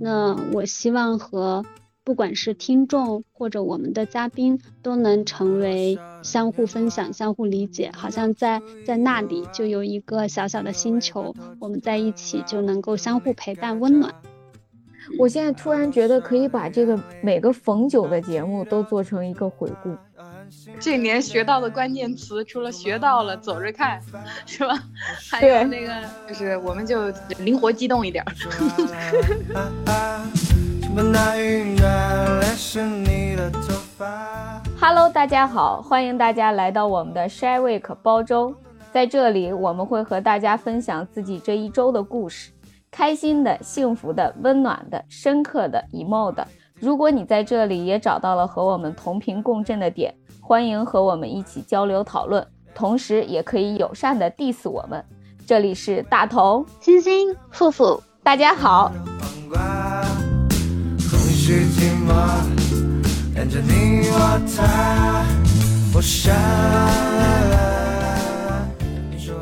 [0.00, 1.62] 那我希望和
[2.02, 14.12] 不管是听众或者我们的嘉宾都能成为相互分享、相互理解，好像在在那里就有一个小小的星球，我们在一起就能够相互陪伴、温暖。
[15.18, 19.94] 我现在突然觉得可以把这个每个逢九的节目都做成一个回顾。
[20.80, 24.00] 这年学到的关键词，除了学到了，走着看，
[24.46, 24.74] 是吧？
[25.30, 25.92] 还有那个，
[26.26, 28.24] 就是我们就灵活机动一点。
[34.80, 38.54] Hello，大家好，欢迎大家来到我们的 Share Week 包周，
[38.90, 42.52] 在这里我们会和大家分享自己这一周的故事，
[42.90, 46.48] 开心的、幸福的、温暖的、深刻的、emo 的。
[46.74, 50.14] 如果你在这里也找到了和我们同频共振的点。
[50.50, 55.00] 欢迎和我们一起交流讨论，同时也可以友善的 diss 我们。
[55.46, 58.90] 这里是大头、星星、富富，大家好。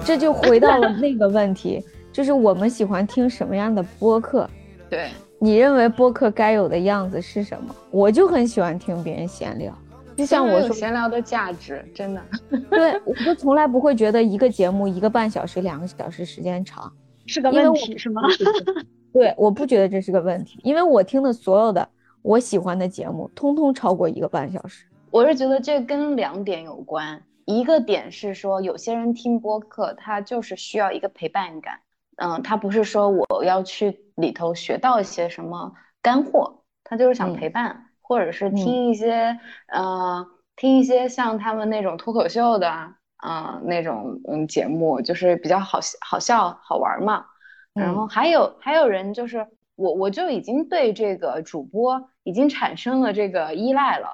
[0.04, 4.46] 这就回到了那个问题， 就是我们喜欢听什么样的播客？
[4.90, 7.74] 对你认为播客该有的样子是什么？
[7.90, 9.72] 我就很喜欢听别人闲聊。
[10.18, 12.20] 就像我说，闲聊的价值真的
[12.68, 16.92] 对，我就从来不会觉得一个节目一个半小时、两个小时时间长
[17.24, 18.22] 是个问题，是吗？
[19.14, 21.88] 对，我不觉得这是个问题，因为我听的所有的
[22.22, 24.84] 我喜欢的节目，通通超过一个半小时。
[25.12, 31.78] 我是觉得这跟两点有关，一个点是说，有些人听播客，他就是需要一个陪伴感，
[32.16, 37.84] 嗯，他不是说我要去里头学到一些什么干货，他就是想陪伴。
[38.08, 42.70] 或者是听一些，呃，听一些像他们那种脱口秀的，
[43.16, 47.26] 啊，那种嗯节目，就是比较好好笑好玩嘛。
[47.74, 54.08] 然后还有还有人就是我我就已经对这个主播已经产生了这个依赖了，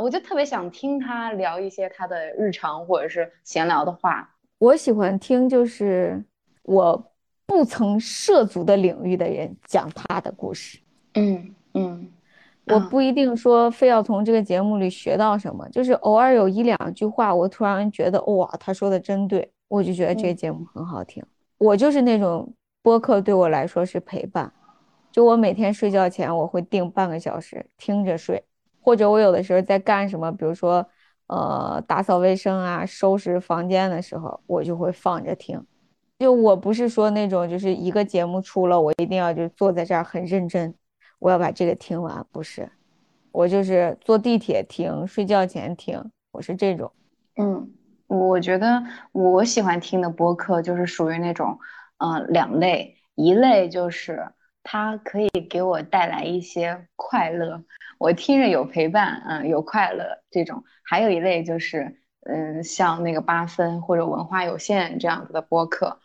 [0.00, 4.28] 我就特别想听他聊一些他的日常或者是闲聊的话。
[4.58, 6.22] 我喜欢听就是
[6.64, 7.12] 我
[7.46, 10.78] 不曾涉足的领域的人讲他的故事。
[11.14, 12.06] 嗯嗯。
[12.72, 21.22] 我不一定说非要从这个节目里学到什么，就是偶尔有一两句话，我突然觉得哇，他说的真对，我就觉得这个节目很好听。
[21.58, 24.50] 我就是那种播客对我来说是陪伴，
[25.12, 28.42] 就我每天睡觉前我会定半个小时听着睡，
[28.80, 30.86] 或者我有的时候在干什么，比如说
[31.26, 35.62] 呃打扫卫生啊、收拾房间的时候，我就会放着听。
[36.18, 40.74] 就我不是说那种就是一个节目出了，我一定要就坐在这儿很认真。
[41.20, 42.68] 我要把这个听完，不是，
[43.30, 46.90] 我就是坐地铁听，睡觉前听，我是这种。
[47.36, 47.70] 嗯，
[48.06, 48.82] 我觉得
[49.12, 51.58] 我喜欢听的播客就是属于那种，
[51.98, 54.32] 嗯，两类，一类就是
[54.62, 57.62] 它可以给我带来一些快乐，
[57.98, 66.00] 我听着有陪伴，嗯，有快乐这种；还有一类就是，嗯，像那个八分或者文化有限这样子的播客，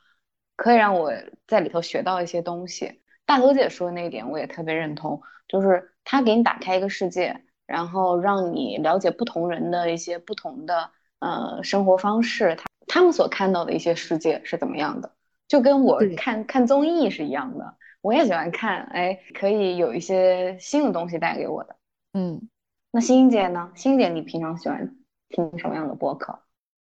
[0.57, 1.13] 可以让我
[1.47, 3.01] 在里头学到一些东西。
[3.25, 15.11] 大头姐说的那一点，我也特别认同，就是他给你打开一个世界，然后让你了解不同人的一些不同的呃生活方式，他他们所看到的一些世界是怎么样的，
[15.47, 21.75] 就跟我看看综艺是一样的，我也喜欢看，哎，可以有一些新的东西带给我的。
[22.13, 22.47] 嗯，
[22.91, 23.71] 那欣姐呢？
[23.73, 24.95] 欣姐，你平常喜欢
[25.29, 26.37] 听什么样的播客？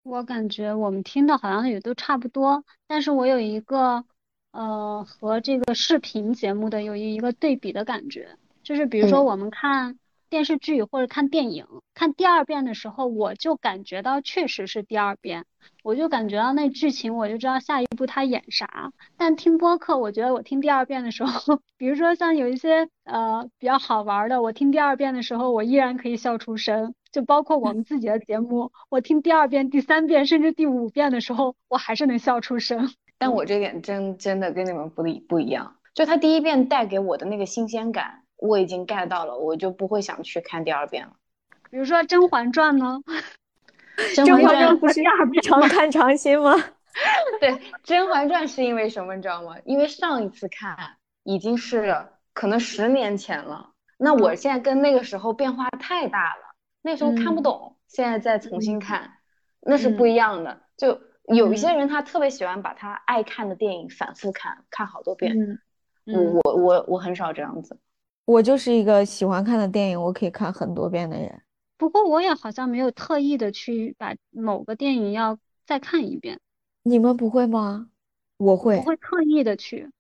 [0.02, 4.06] 我感觉我们听的好像也都差不多，但是我有一个。
[4.52, 15.44] 呃，和这个视频节目的有一个对比的感觉，就是比如说我们看电视剧或者看电影，看第二遍的时候，我就感觉到确实是第二遍，
[15.82, 18.92] 我就感觉到那剧情，我就知道下一步他演啥。
[19.16, 26.94] 但听播客，我觉得我听第二遍的时候， 比如说像有一些呃比较好玩的，我听第二遍的时候，我依然可以笑出声。
[27.12, 32.88] 就包括我们自己的节目，我听第二遍、第三遍，甚至第五遍的时候，我还是能笑出声。
[33.20, 41.12] 但我这点真真的跟你们不一不一样，就他第一遍带给我的那个新鲜感，我已经 get 到了，我就不会想去看第二遍了。
[41.70, 43.02] 比如说《甄嬛传》呢，
[44.16, 46.54] 《甄嬛传》不是第二遍常看常新吗？
[47.40, 47.50] 对，
[47.82, 49.54] 《甄嬛传》是因为什么你知道吗？
[49.66, 50.74] 因为上一次看
[51.22, 51.94] 已经是
[52.32, 59.10] 可能十年前了，那我现在跟那个时候变化太大了，那时候看不懂，现在再重新看，
[59.60, 60.98] 那是不一样的，就。
[61.34, 65.60] 有一些人他特别喜欢把他爱看的电影反复看，看好多遍。
[66.06, 67.78] 我我我我很少这样子，
[68.24, 71.40] 我就是一个喜欢看的电影我可以看很多遍的人。
[71.76, 76.40] 不过我也好像没有特意的去把某个电影要再看一遍。
[76.82, 77.88] 你们不会吗？
[78.38, 79.90] 我会，我会特意的去。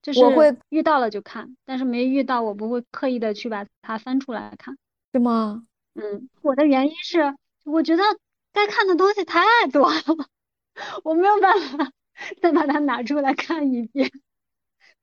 [0.00, 4.78] 就是我会遇到了就看，但是没遇到我不会刻意的去把它翻出来看。
[5.12, 5.66] 是吗？
[5.94, 7.34] 嗯，我的原因是
[7.64, 8.02] 我觉得
[8.52, 9.42] 该看的东西太
[9.72, 10.00] 多了，
[11.04, 11.92] 我没有办法
[12.40, 14.10] 再把它拿出来看一遍。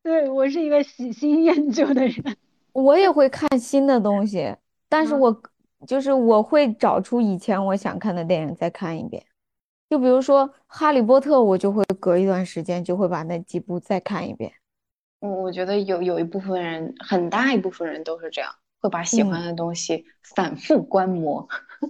[0.04, 2.38] 对，我是一个喜新厌旧的人。
[2.74, 4.56] 我也会看新的东西，
[4.89, 5.44] 但是嗯我
[5.88, 9.25] 就是我会找出以前我想看的电影再看一遍。
[9.89, 14.51] 就比如说《哈利波特》，我就会隔一段时间就会把那几部再看一遍。
[15.19, 18.51] 我我觉得有有一部分人，很大一部分人都是这样，
[18.81, 20.06] 会把喜欢的东西
[20.36, 21.48] 反复观摩。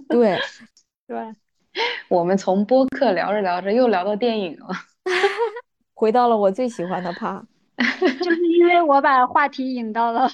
[0.08, 0.38] 对，
[1.08, 1.34] 对，
[2.08, 4.68] 我们从播客聊着聊着又聊到电影了。
[5.94, 7.42] 回到了我最喜欢的趴。
[8.22, 10.30] 就是因为我把话题引到了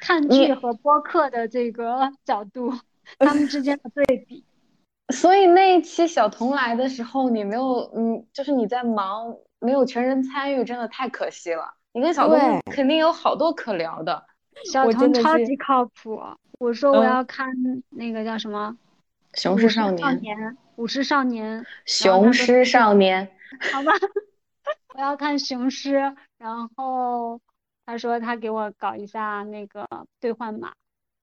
[0.00, 2.72] 看剧和播客的这个角度，
[3.18, 4.44] 他们之间的对比。
[5.12, 11.74] 所以那一期小童来的时候，你没有，嗯，就是你在忙，没有全程参与，真的太可惜了。
[11.92, 12.38] 你跟小童
[12.70, 14.22] 肯定有好多可聊的。
[14.70, 16.20] 小童超级靠谱，
[16.58, 17.48] 我说我嗯要看
[17.90, 18.76] 那个叫什么
[19.34, 23.30] 雄《狮少年，年》，武士少年，雄狮少年，
[23.72, 23.92] 好吧，
[24.94, 27.40] 我要看雄狮，然后
[27.86, 29.86] 他说他给我搞一下那个
[30.20, 30.72] 兑换码，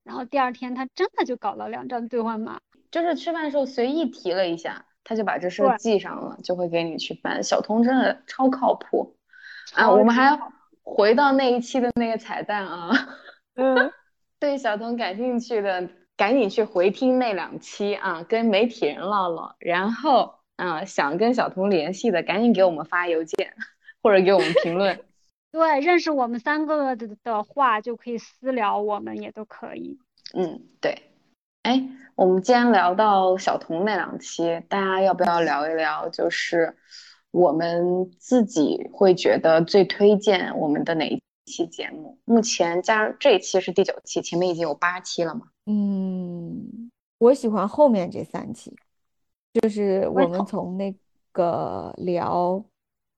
[0.04, 2.60] 然后第二天他真的就搞了两张兑换码，
[2.92, 7.42] 就是吃饭的时候随意提了一下，他就把这事记上了，就会给你去办。
[7.44, 9.16] 小童真的超靠谱
[9.74, 9.90] 啊！
[9.90, 10.52] 我们还靠
[10.84, 12.92] 回到那一期的那个彩蛋啊，
[13.56, 13.92] 嗯，
[14.40, 19.56] 对小童感兴趣的，赶紧去回听那两期啊，跟媒体人唠唠。
[19.60, 23.54] 然后啊，想跟小童联系的，赶紧给我们发邮件
[24.02, 25.00] 或者给我们评论。
[25.52, 30.00] 对，认识我们三个的的话就可以私聊，我们也都可以。
[30.34, 31.04] 嗯，对。
[31.64, 31.82] 哎，
[32.16, 36.08] 我们既然聊到小童那两期，大家要不要聊一聊？
[36.10, 36.76] 就是
[37.32, 42.20] 我们自己会觉得最推荐我们的哪一期节目？
[42.24, 45.48] 目前加上这一期是第九期，前面已经有八期了嘛。
[45.66, 48.76] 嗯，我喜欢后面这三期，
[49.54, 50.96] 就是我们从那
[51.32, 52.64] 个聊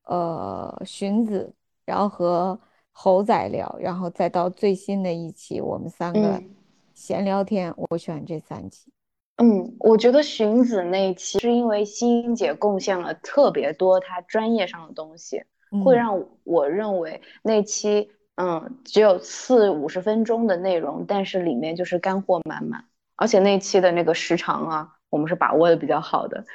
[0.04, 1.54] 呃荀子，
[1.86, 2.60] 然后和
[2.92, 6.56] 猴仔聊，然后再到最新的一期，我们三个嗯。
[6.94, 8.92] 闲聊天，我喜欢这三期。
[9.36, 15.44] 嗯，我觉得荀子那一期是因为欣欣姐贡献了特别多她专业上的东西，
[15.84, 15.98] 会嗯。
[15.98, 22.86] 让我认为那期嗯只有四五十分钟的内容，但是里面就是干货满满，
[23.16, 26.46] 而且那期的那个时长啊，我们是把握的比较好的，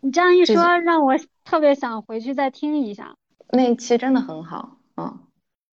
[0.00, 1.14] 你这样一说，让我
[1.44, 3.14] 特别想回去再听一下。
[3.50, 5.20] 那一期真的很好，嗯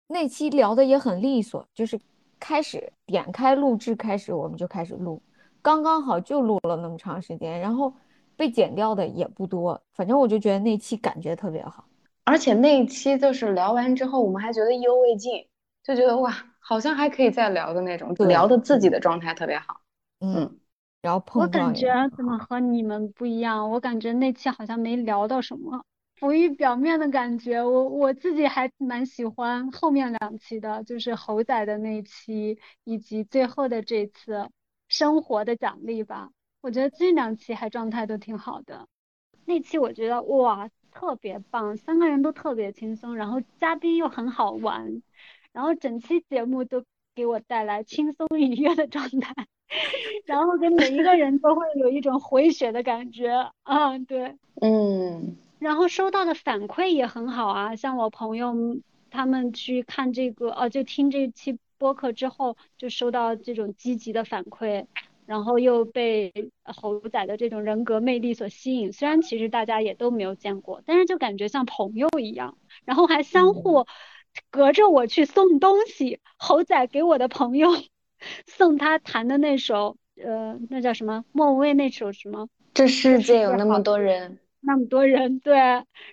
[0.09, 2.01] 那期聊的也很利索，就是
[2.41, 5.23] 开始点开录制开始，我们就开始录，
[5.63, 7.95] 刚刚好就录了那么长时间，然后
[8.35, 11.85] 被剪掉的也不多，反正我就觉得那期感觉特别好。
[12.25, 15.47] 而且那一期就是聊完之后，我们还觉得意犹未尽，
[15.83, 19.81] 就觉得哇，好像还可以再聊的那种，就聊的自己的状态特别好，
[20.21, 20.61] 嗯，嗯
[21.03, 23.71] 然后我碰撞感觉怎么和你们不一样？
[23.71, 25.85] 我感觉那期好像没聊到什么，
[26.17, 27.63] 浮于表面的感觉。
[27.63, 34.51] 我我自己还蛮喜欢后面两期的，就是猴仔的那一期，以及最后的这次
[34.89, 36.31] 生活的奖励吧。
[36.61, 38.87] 我觉得这两期还状态都挺好的。
[39.47, 45.03] 那期我觉得哇，特别棒，三个人都特别轻松，然后嘉宾又很好玩，
[45.53, 49.35] 然后整期节目都给我带来轻松愉悦的状态。
[50.27, 54.37] 然后给每一个人都会有一种回血的感觉啊，对。
[54.61, 58.55] 嗯然后收到的反馈也很好啊，像我朋友
[59.11, 64.87] 他们去看这个，呃，就听这期播客之后，就收到这种积极的反馈，
[65.27, 66.33] 然后又被
[66.65, 68.93] 猴仔的这种人格魅力所吸引。
[68.93, 73.87] 虽然其实大家也都没有见过，但是就感觉像朋友一样，然后还相互
[74.51, 76.21] 隔着我去送东西。
[76.37, 77.69] 猴仔给我的朋友
[78.47, 81.25] 送他弹的那首，呃，那叫什么？
[81.33, 82.49] 莫文蔚那首什么？
[82.73, 85.57] 这世界有那么多人，那么多人，对，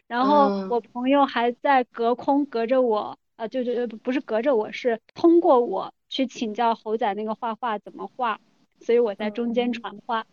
[0.07, 8.39] 然后嗯我朋友还在隔空隔着我，呃，就就不是隔着我，是通过我去请教猴仔那个画画怎么画，
[8.81, 10.25] 所以我在中间传话。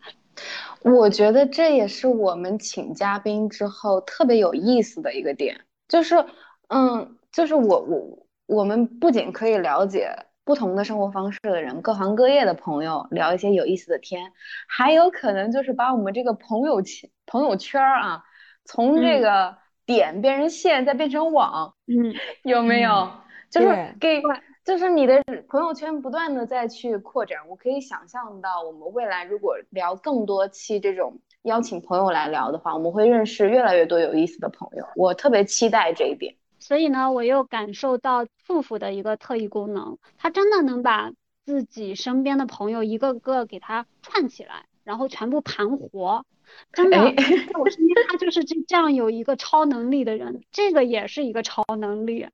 [0.81, 6.25] 我觉得这也是我们请嘉宾之后特别有意思的一个点，就是，
[6.67, 10.09] 嗯，就是我我我们不仅可以了解
[10.45, 14.31] 不同的生活方式的人，各行各业的朋友，聊一些有意思的天，
[14.69, 18.23] 还有可能就是把我们这个朋友圈朋友圈啊，
[18.63, 22.13] 从这嗯个点变成线，再变成网，嗯，
[22.43, 22.91] 有没有？
[22.91, 23.11] 嗯
[23.49, 27.39] 就是对给对，就是你的朋友圈不断的再去扩展。
[27.47, 34.85] 我可以想象到，我们未来如果聊更多期这种邀请朋友来聊的话，我们会认识越来越多有意思的朋友。
[34.95, 36.35] 我特别期待这一点。
[36.67, 41.11] 所以呢，我又感受到祝福的一个特异功能，他真的能把
[41.45, 46.25] 自己身边的朋友一个个给他串起来，然后全部盘活。
[46.73, 52.27] 真的，在我身边，他就是这这样有一个超能力的人，这个也是一个超能力。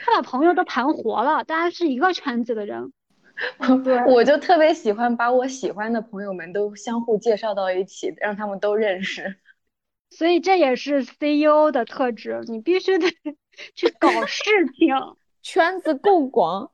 [0.00, 2.90] 他把朋友都盘活了，大家是一个圈子的人。
[4.08, 9.36] 我就特别喜欢把我喜欢的朋友们都相互介绍到一起，让他们都认识。
[10.08, 13.08] 所以这也是 CEO 的特质，你必须得
[13.74, 14.94] 去搞事情，
[15.42, 16.70] 圈子够广。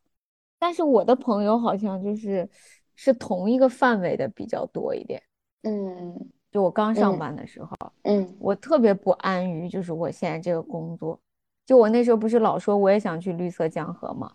[0.59, 2.49] 但是我的朋友好像就是
[2.95, 5.23] 是同一个范围的比较多一点。
[5.63, 11.19] 嗯，就我刚上班的时候，嗯，我特别不安于就是我现在这个工作。
[11.67, 14.33] 就我那时候不是老说我也想去绿色江河吗？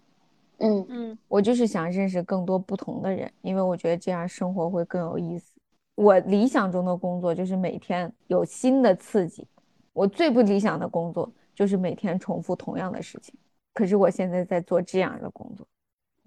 [0.60, 5.52] 嗯嗯，我就是想认识更多不同的人，因为我觉得这样生活会更有意思。
[5.96, 9.46] 我理想中的工作就是每天有新的刺激，
[9.92, 13.34] 我最不理想的工作就是每天重复同样的事情。
[13.74, 15.66] 可是我现在在做这样的工作，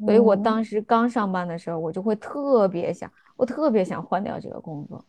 [0.04, 5.04] 所以我当时刚上班的时候，我就会特别想，我特别想换掉这个工作。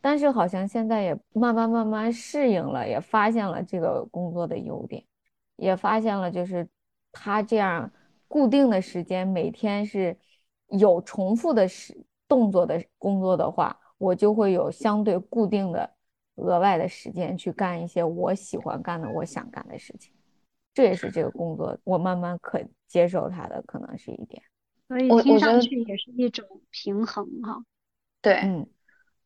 [0.00, 5.02] 但是好像现在也慢慢慢慢适应了，也发现了这个工作的优点，
[5.56, 6.68] 也发现了就是
[7.12, 7.90] 他这样。
[8.26, 10.16] 固定的时间，每天是
[10.70, 11.96] 有重复的时
[12.26, 15.88] 动作的工作的话，我就会有相对固定的
[16.36, 20.12] 额外的时间去干一些我喜欢干的、我想干的事情。
[20.72, 24.42] 这也是这个工作我慢慢可接受它的可能是一点。
[24.88, 27.64] 所以听上去也是一种平衡哈。
[28.20, 28.66] 对，嗯，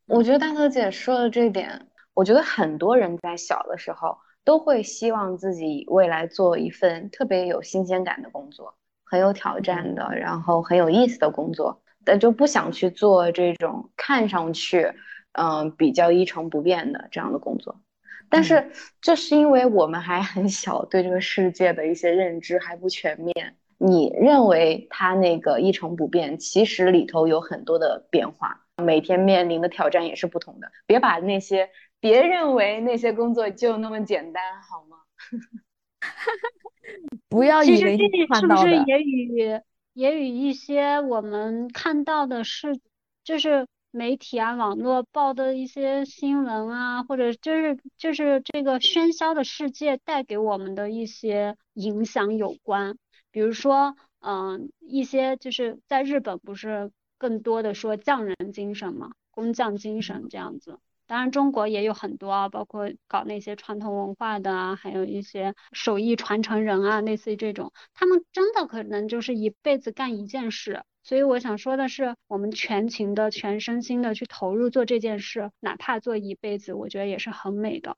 [0.06, 8.74] 我觉得大头姐说的这点，我觉得很多人在小的时候都会希望自己未来做一份特别有新鲜感的工作。
[9.10, 14.92] 很有挑战的，然后很有意思的工作，但就不想去做这种看上去，
[15.38, 17.80] 嗯，比较一成不变的这样的工作。
[18.28, 23.56] 但是，这是因为我们还很小，对这个世界的一些认知还不全面。
[23.78, 30.70] 你认为它那个一成不变，其实里头有很多的变化，每天面临的挑战也是不同的。
[30.86, 34.98] 别把那些别认为那些工作就那么简单，好吗？
[37.30, 39.60] 不要以为你看到的，是不是也与
[39.94, 42.78] 也与一些我们看到的事，
[43.24, 52.98] 就是媒体啊、网络报的一些新闻啊，或者就是就是这个喧嚣的世界带给我们的一些影响有关。
[53.30, 60.78] 比如说，嗯，一些就是在日本不是更多的说匠人精神嘛，工匠精神这样子。
[61.08, 70.84] 当然，中国也有很多啊，包括搞那些传统文化的啊，还有一些手艺传承人啊，类似于这种，他们真的可能就是一辈子干一件事。
[71.02, 77.96] 所以我想说的是，我们全情的、全身心的去投入做这件事，哪怕做一辈子，我觉得也是很美的。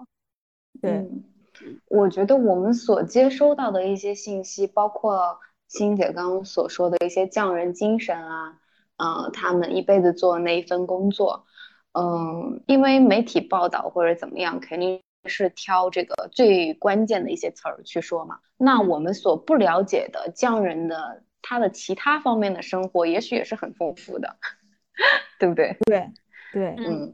[0.80, 1.10] 对，
[1.88, 8.60] 我觉得我们所接收到的一些信息，包括欣姐刚刚所说的一些匠人精神啊，
[8.98, 11.44] 呃，他们一辈子做那一份工作。
[11.92, 18.38] 嗯，因为媒体报道或者怎么样，肯定是挑这个最关键的一些词儿去说嘛。
[18.56, 24.36] 那我们所不了解的匠人的他的其他方面的生活，也许也是很丰富的，
[25.40, 25.76] 对不对？
[25.86, 26.08] 对，
[26.52, 27.12] 对，嗯，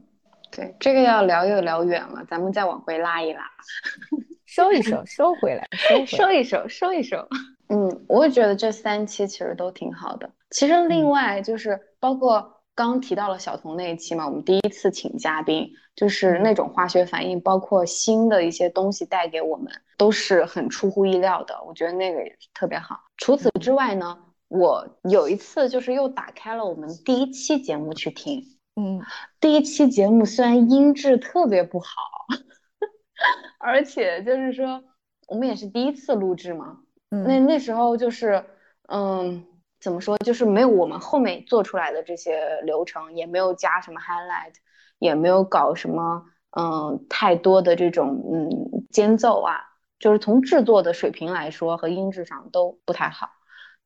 [0.51, 3.49] 对，这个要聊又聊远了，咱们再往回拉一拉，
[4.45, 7.27] 收一收，收回来，收 收一收，收一收。
[7.69, 10.29] 嗯，我也觉得这三期其实都挺好的。
[10.51, 12.53] 其实另外就是包括。
[12.77, 21.59] 刚提到了小童那一期嘛，我们第一次请嘉宾，就是那种化学反应，包括新的一些东西带给我们，都是很出乎意料的。
[21.65, 22.99] 我觉得那个也是特别好。
[23.17, 24.15] 除此之外呢，
[24.47, 28.43] 我有一次就是又打开了我们第一期节目去听，
[28.75, 29.01] 嗯，
[29.39, 31.87] 第一期节目虽然音质特别不好，
[33.57, 34.83] 而且就是说
[35.27, 36.77] 我们也是第一次录制嘛，
[37.09, 38.45] 那那时候就是
[38.87, 39.43] 嗯。
[39.79, 40.17] 怎么说？
[40.17, 44.53] 就是没有我们后面做出来的这些流程，也没有加什么 highlight，
[44.97, 46.25] 也没有搞什么
[46.57, 48.49] 嗯太多的这种嗯
[48.89, 49.61] 间奏啊，
[49.99, 53.29] 就是从制作的水平来说和音质上都不太好。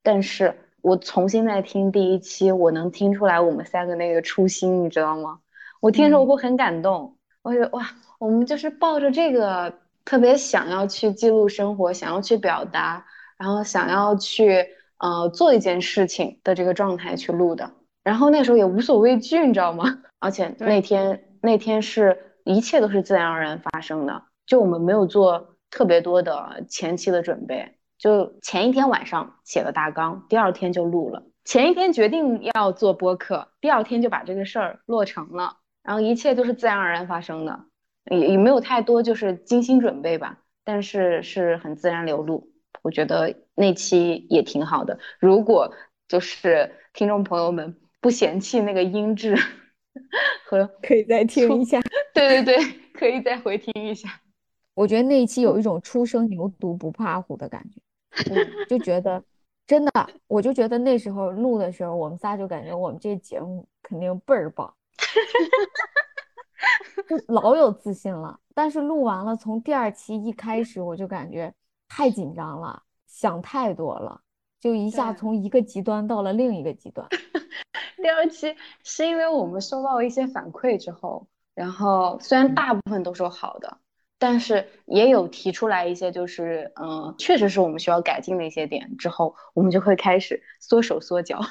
[0.02, 5.40] 但是我重新再听第一期，我能听出来我们三个那个初心，你知道吗？
[5.82, 7.86] 我听着我会很感动，我觉得哇，
[8.18, 9.74] 我们就是抱着这个
[10.06, 13.06] 特别想要去记录生活，想要去表达，
[13.38, 14.66] 然后想要去。
[15.02, 17.72] 呃，做一件事情的这个状态去录的，
[18.04, 20.04] 然后那时候也无所畏惧，你知道吗？
[20.22, 31.24] 而且那天那天是一切都是自然而然发生的，就我们没有做特别多的前期的准备，就前一天晚上写了大纲，第二天就录了。
[31.46, 37.62] 前一天决定要做播客，第二天就把这个事儿落成了，然后一切都是自然而然发生的，
[38.12, 40.38] 也也没有太多就是精心准备吧。
[40.64, 42.51] 但是是很自然流露，
[42.82, 44.98] 我觉得那期也挺好的。
[45.20, 45.74] 如果
[46.08, 49.36] 就是听众朋友们不嫌弃那个音质
[50.46, 51.80] 和，可以再听一下。
[52.14, 54.10] 对对对，可以再回听一下。
[54.74, 59.24] 我觉得那一期有一种初生牛犊不怕虎的感觉， 就觉得
[59.68, 64.74] 真的，我就觉得那时候录的时候，我们仨就感觉我们这节目肯定倍儿棒，
[67.08, 68.40] 就老有自信了。
[68.54, 71.54] 但是录完了，从第二期一开始，我就感觉
[71.94, 74.22] 太紧张了，想太多了，
[74.62, 77.06] 就一下从一个极端到了另一个极端。
[77.98, 83.78] 第二期是因为我们收到一些反馈之后，然后虽然大部分都说好的。
[84.18, 88.96] 但是也有提出来一些，就是嗯，确实是我们需要改进的一些点。
[88.98, 91.42] 之后我们就会开始缩手缩脚。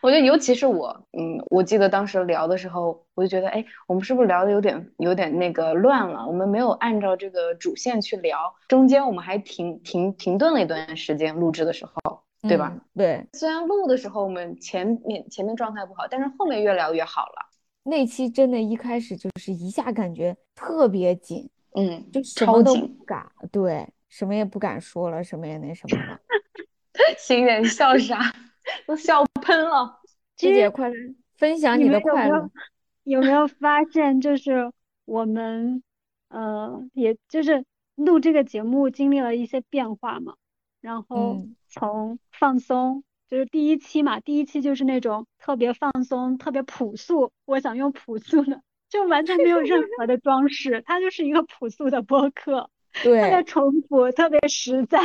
[0.00, 6.26] 我觉得，尤其是我，嗯，我记得当时聊的时候，我就觉得，哎，我们是不是聊的有点有点那个乱了？
[6.26, 12.76] 我们没有按照这个主线去聊，中间我们还停停停顿了一段时间录制的时候，对吧？
[12.94, 13.26] 对。
[13.32, 17.48] 虽然录的时候我们前面前面状态不好，但是后面越聊越好了。
[17.84, 21.48] 那期真的一开始就是一下感觉特别紧。
[21.74, 26.20] 嗯，就什么都不敢，对，什么也不敢说了，什么也那什么了。
[27.18, 28.20] 新人笑 啥？
[28.86, 30.00] 都笑喷了。
[30.36, 30.94] 姐姐，快来
[31.34, 32.50] 分享你的快乐。
[33.04, 34.72] 有没有发现，就是
[35.04, 35.82] 我们，
[36.28, 37.64] 呃，也就是
[37.94, 40.34] 录这个节目经历了一些变化嘛。
[40.80, 47.32] 然后从放松，就是第一期嘛，第一期就是那种特别放松、特别朴素。
[47.44, 48.62] 我想用朴素的。
[48.88, 52.68] 就完全没有任何的装饰，它就是一个朴素的播客，
[53.02, 54.98] 对，特别淳朴，特别实在，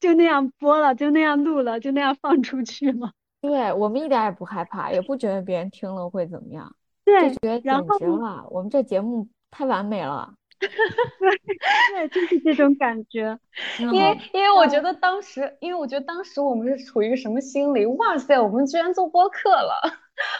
[0.00, 3.12] 就那样播了，就那样录了，就那样放出去了。
[3.40, 10.34] 对我们一点也不害怕，也不觉得别人听了会怎么样，对，就觉得简直了，我们这节目太完美了。
[10.58, 13.38] 对，就是这种感觉。
[13.78, 17.86] 因为因为我觉得当时，因为我觉得当时我们是处于一个什么心理？
[17.86, 19.80] 哇塞，我们居然做播客了，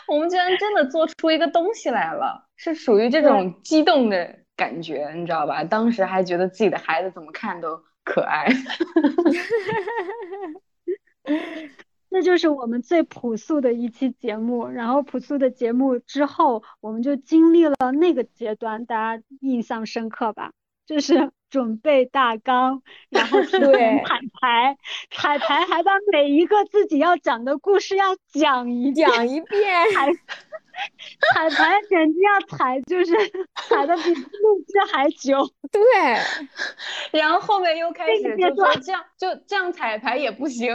[0.09, 5.65] 我们居然真的做出一个东西来了，是属于这种激动的感觉，你知道吧？
[5.65, 8.49] 当时还觉得自己的孩子怎么看都可爱。
[12.11, 20.53] 那就是我们最朴素的一期节目，然后朴素的节目之后，我们就经历了那个阶段，大家印象深刻吧？
[20.87, 24.79] 就是准备大纲，然后对彩排，
[25.11, 29.87] 彩排还把每一个自己要讲的故事要讲一讲一遍。
[31.35, 33.13] 彩排简直要踩，就是
[33.69, 35.39] 踩的比录制还久。
[35.73, 35.83] 对，
[37.21, 40.75] 然后后面又开始就说这样就这样彩排也不行。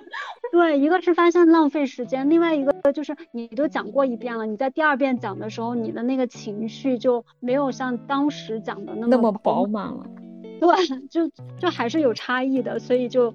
[0.52, 10.04] 对，一个是发现浪费时间，另外一个就是你都讲过一遍了，你在第二遍讲的时候，你的那个情绪就没有像当时讲的那么那么饱满了。
[10.60, 10.68] 对，
[11.10, 13.34] 就就还是有差异的，所以就。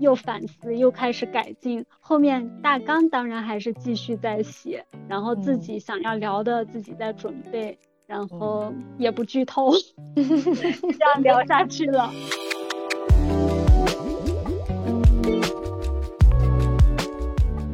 [0.00, 1.84] 又反思，又开始改进。
[2.00, 9.72] 后面大纲当然还是继续在写，然后自己想要聊的自己在准备，然后也不剧透，
[10.14, 12.10] 这样聊下去了。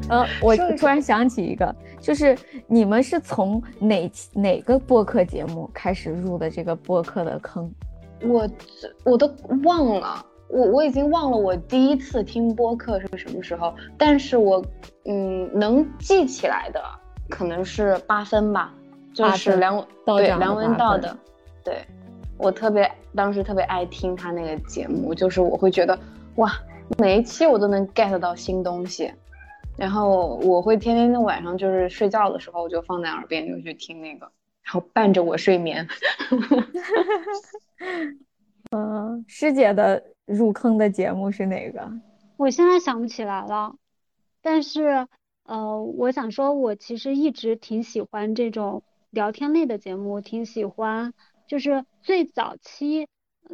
[0.09, 7.73] 呃，我突然想起一个，就是你们是从哪哪个播客节目开始入的这个播客的坑？
[8.23, 8.51] 我
[9.05, 9.33] 我都
[9.65, 10.27] 忘了。
[10.53, 14.65] 我我已经忘了我第一次听播客是什么时候，但是我
[15.05, 16.83] 嗯能记起来的
[17.29, 18.75] 可能是八分吧，
[19.15, 21.17] 就是梁对梁文道的，
[21.65, 21.85] 对
[22.37, 25.99] 我特别当时特别爱听他那个节目，就是我会觉得
[26.37, 26.53] 哇
[26.99, 29.13] 每一期我都能 get 到新东西，
[29.77, 34.27] 然后我会天天的晚上就是睡觉的时候就放在耳边就去听那个，
[34.65, 35.87] 然后伴着我睡眠。
[38.73, 40.03] 嗯，师姐的。
[40.31, 41.93] 入坑的节目是哪个？
[42.37, 43.75] 我现在想不起来了，
[44.41, 45.07] 但是
[45.45, 51.13] 呃，我想说，我其实一直挺喜欢这种聊天类的节目，挺喜欢。
[51.47, 53.09] 就是最早期，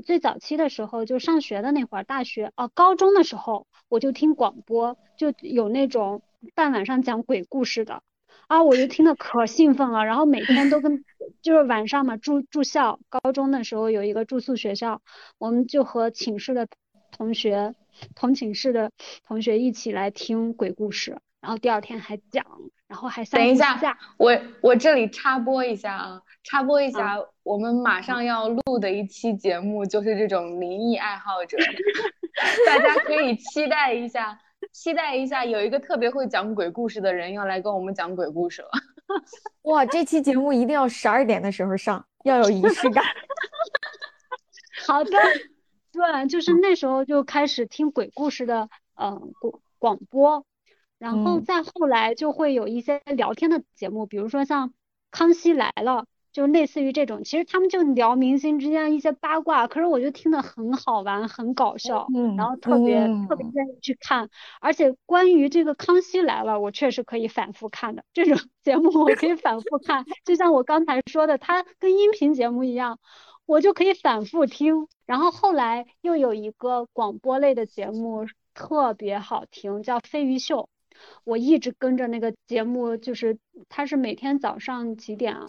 [0.04, 6.20] 最早期的时候，就上学的那会儿，大学哦，高中的时候，我就听广播，就有那种
[6.54, 8.02] 半晚上讲鬼故事的
[8.46, 11.04] 啊，我就听得可兴奋了，然后每天都跟
[11.42, 15.00] 就是晚上嘛住住校，高中的时候有一个住宿学校，
[15.38, 16.68] 我们就和寝室的
[17.10, 17.74] 同学、
[18.14, 18.90] 同寝室的
[19.26, 22.44] 同学一起来听鬼故事，然后第二天还讲，
[22.86, 31.56] 然后还等一下，我我这里插播一下啊，插播一下，我们马上要录的一期节目就是这种灵异爱好者，
[32.66, 34.38] 大家可以期待一下，
[34.76, 38.68] 期待一下，有一个特别会讲鬼故事的人要来跟我们讲鬼故事了。
[39.62, 43.02] 哇，这期节目一定要十二点的时候上，要有仪式感。
[44.86, 45.10] 好的，
[45.90, 48.68] 对，就是那时候就开始听鬼故事的，
[49.00, 50.44] 嗯，广广播，
[50.98, 54.68] 然后再后来就会有一些聊天的节目，比如说像
[55.10, 56.02] 《康熙来了》。
[56.36, 64.28] 就类似于这种，其实他们就聊明星之间一些八卦，可是我就听得很好玩，很搞笑，然后特别特别愿意去看。
[64.60, 70.04] 而且关于这个《康熙来了》，我确实可以反复看的，这种 节目我可以反复看。
[70.26, 72.98] 就像我刚才说的，它跟音频节目一样，
[73.46, 74.88] 我就可以反复听。
[75.06, 80.64] 然后后来又有一个广播类的节目特别好听，叫《飞鱼秀》，
[81.24, 83.38] 我一直跟着那个节目，就是
[83.70, 85.46] 它是每天早上几点啊？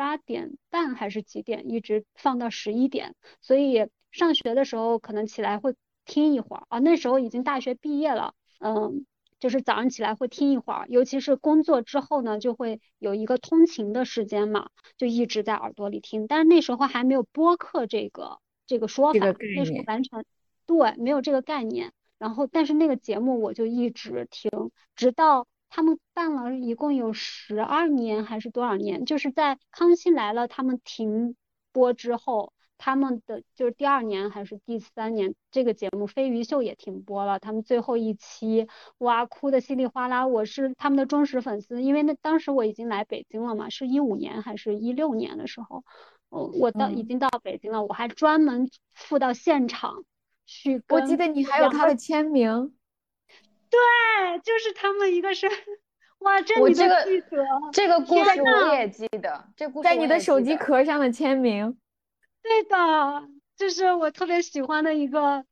[0.00, 5.74] 八点半还是几点，一直放到十一点，所以上学的时候可能起来会
[6.06, 6.78] 听一会儿啊。
[6.78, 9.04] 那时候已经大学毕业了，嗯，
[9.38, 16.26] 就是早上起来会听一会儿，尤其是工作之后呢，就会有一个通勤的时间嘛，就一直在耳朵里听。
[16.26, 19.18] 但是那时候还没有播客这个这个说法，
[19.54, 20.24] 那时候完全
[20.64, 21.92] 对没有这个概念。
[22.16, 24.50] 然后，但是那个节目我就一直听，
[24.96, 25.46] 直到。
[25.70, 29.06] 他们办了一共有十二年还是多少年？
[29.06, 31.36] 就是在《康熙来了》他们停
[31.72, 37.38] 播之后，他们的就是第二年还是第三年，这个节目《飞鱼秀》也停播了。
[37.38, 38.66] 他们最后一期，
[38.98, 40.26] 哇，哭的稀里哗啦。
[40.26, 45.84] 我是他们的忠实粉丝，因为那当时我已经来北京了嘛，是一五年还是一六年的时候，
[46.30, 50.04] 哦，我到已经到北京了，我还专门赴到现场
[50.46, 50.82] 去。
[50.88, 52.74] 我记得你还有他的签名。
[53.70, 55.48] 对，就是他们一个是，
[56.18, 61.78] 哇，这你的记得，这个故事我也记得，这故事在你的手机壳上的签名。
[62.42, 65.44] 对的，就是我特别喜欢的一个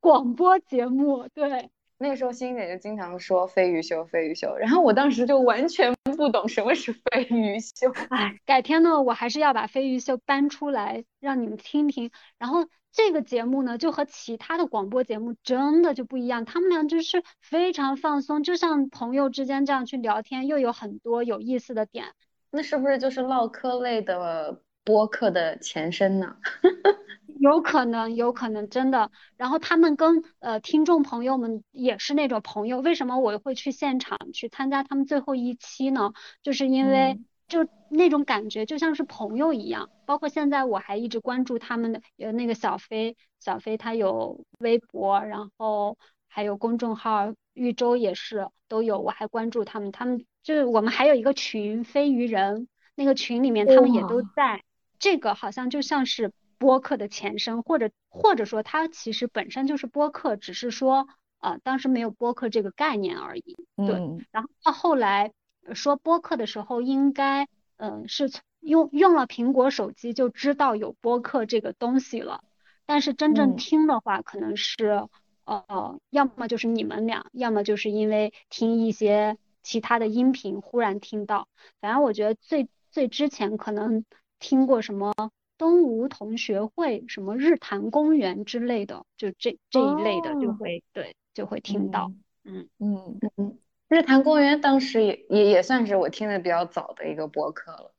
[0.00, 1.28] 广播节目。
[1.34, 7.92] 对，那个时候欣姐就经常说飞鱼秀，飞鱼秀，然后我当时就完全不懂什么是飞鱼秀。
[8.08, 12.66] 哎，改天呢，我还是要把飞鱼秀搬出来让你们听听，然后。
[12.90, 22.06] 这个节目呢，就和其他的广播节目真的就不一样，他们俩就是非常放松，就像朋友之间这样去聊天，又有很多有意思的点。
[22.50, 26.36] 那是不是就是唠嗑类的播客的前身呢？
[27.38, 29.12] 有可能，有可能真的。
[29.36, 32.80] 然后他们跟呃听众朋友们也是那种朋友。
[32.80, 36.12] 为什么我会去现场去参加他们最后一期呢？
[36.42, 37.20] 就是因为。
[37.48, 39.90] 就那种感觉，就像是朋友一样。
[40.04, 45.96] 包括现在我还一直关注他们的，有那个小飞，小飞他有微博，然后
[46.28, 49.90] 还有公众号，玉州也是都有，我还关注他们。
[49.90, 54.62] 他们就是我们还有一个群飞鱼人，那个群里面他们也都在。
[54.98, 61.08] 这个好像就像是播客的前身，或者或者说它其实本身就是播客，只是说
[61.40, 63.56] 呃当时没有播客这个概念而已。
[63.76, 63.94] 对，
[64.30, 65.32] 然后到后来。
[65.74, 72.42] 说播客的时候，应该嗯是用用了苹果手机就知道有播客这个东西了，
[72.86, 75.08] 但是真正听的话，可能是
[75.44, 81.48] 呃要么就是你们俩，要么就是因为听一些其他的音频忽然听到。
[81.80, 84.04] 反正我觉得最最之前可能
[84.38, 85.14] 听过什么
[85.56, 92.12] 东吴同学会、什么日坛公园之类的，就这这一类的就会对就会听到。
[92.44, 93.58] 嗯嗯嗯。
[93.88, 97.90] 日坛公园当时也也也算是我听的比较早的一个播客了。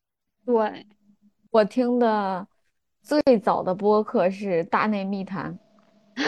[0.45, 0.85] 对，
[1.49, 2.47] 我听的
[3.01, 5.57] 最早的播客是大内密谈，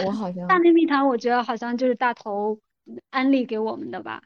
[0.06, 2.58] 我好像大内密谈，我觉得好像就是大头
[3.12, 4.24] 安利给我们的吧。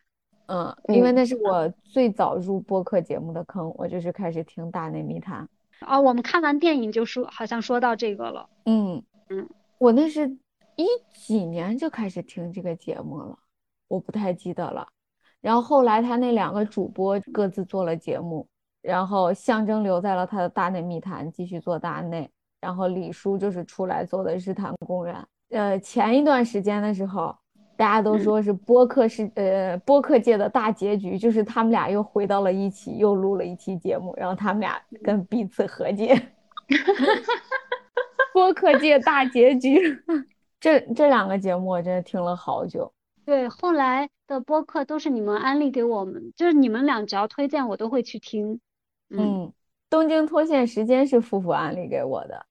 [0.47, 5.49] 嗯，因为那是我最早入播客节目的坑，我就是开始听大内密谈。
[5.79, 8.49] 啊，我们看完电影就说好像说到这个了。
[8.65, 10.29] 嗯嗯，我那是
[10.77, 13.37] 一几年就开始听这个节目了，
[13.89, 14.87] 我不太记得了。
[15.45, 18.47] 然后后来他那两个主播各自做了节目，
[18.81, 22.27] 然后象征留在了他的大内密谈继续做大内，
[22.59, 25.15] 然后李叔就是出来做的日坛公园。
[25.51, 27.35] 呃，前一段时间的时候，
[27.77, 36.19] 大家都说是播客是呃播客界的大结局，就是他们俩又回到了一起，又录了一期节目，然后他们俩跟彼此和解。
[38.33, 39.79] 播客界大结局，
[40.59, 42.91] 这这两个节目我真的听了好久。
[43.25, 48.61] 对，后来的播客都是你们安利给我们，就是你们俩只要推荐，我都会去听。
[49.09, 49.51] 嗯，
[49.89, 52.45] 东京脱线时间是夫妇安利给我的，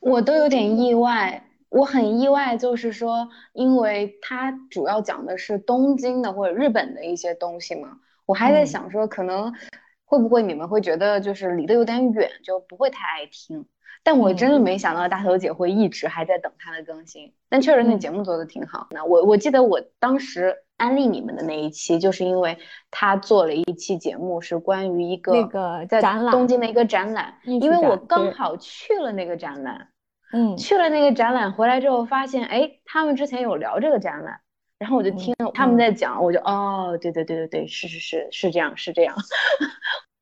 [0.00, 9.52] 我都有点意外，我很意外，就是说，因为它主要讲的是东京的或者日本的一些东西嘛，我还在想说，可能
[10.04, 13.66] 会不会你们会觉得就是离得有点远，就不会太爱听。
[14.04, 18.88] 但我真的没想到大头姐会一直还在等他的更新，但确实那节目做的挺好。
[18.90, 22.58] 那我我记得我当时安利你们的那一期，就是因为
[22.90, 29.88] 他做了一期节目，是关于一个那个在东京的一个展览，因为我刚好去了那个展览，
[30.32, 34.40] 嗯，去了那个展览回来之后，发现哎，他们之前有聊这个展览，
[34.78, 39.14] 然后我就听他们在讲，我就哦，对对对对对，是是是是这样是这样。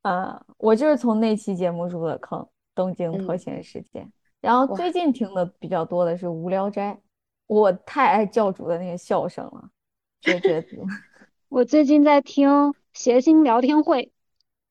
[0.03, 2.38] 啊， 我就是从那期节目入的坑，
[2.74, 4.04] 《东京脱线事件》。
[4.40, 6.94] 然后最近听的比较多的是《无聊斋》，
[7.46, 9.70] 我太爱教主的那个笑声了，
[10.20, 10.78] 绝绝子。
[11.48, 14.12] 我最近在听谐星聊天会，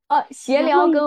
[0.07, 1.03] 啊，闲聊跟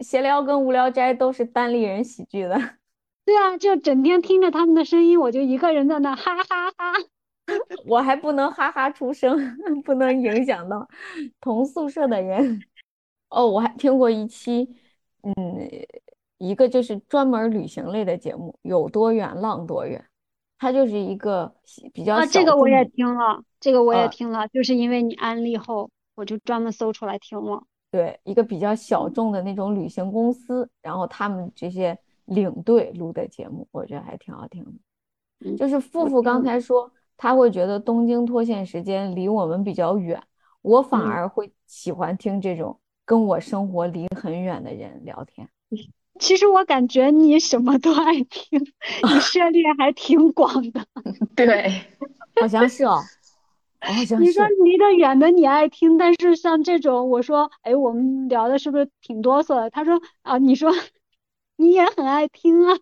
[0.00, 2.56] 闲聊跟无聊斋都是单立人喜剧的。
[3.24, 6.92] 对啊，就整天听着他们的声音，我就一个人在那哈哈哈。
[7.86, 10.88] 我还不能哈哈出声， 不能影响到
[11.40, 12.60] 同宿舍的人。
[13.30, 14.76] 哦，我还听过一期，
[15.22, 15.32] 嗯，
[16.42, 20.04] 一个就是专门旅行类的节目，有多远浪多远。
[20.58, 21.54] 它就是一个
[21.92, 27.62] 比较啊，这个我也听了，这个我也听了，就是因为你安利后，我就专门搜出来听了。
[27.92, 35.56] 对，一个比较小众的那种旅行公司，然后他们这些领队录的节目，我觉得还挺好听的。
[35.56, 40.20] 就是富富刚才说，他会觉得东京脱线时间离我们比较远，
[40.62, 45.48] 我反而会喜欢听这种跟我生活离很远的人聊天。
[46.18, 50.84] 其实我感觉你什么都爱听，你涉猎还挺广的。
[51.34, 51.84] 对，
[52.40, 53.00] 好像是哦。
[54.20, 59.70] 你说离得远的你爱听，但是像这种，我说，哎，我们聊的是不是挺哆嗦的？
[59.70, 60.70] 他说，啊，你说
[61.56, 62.76] 你也很爱听啊。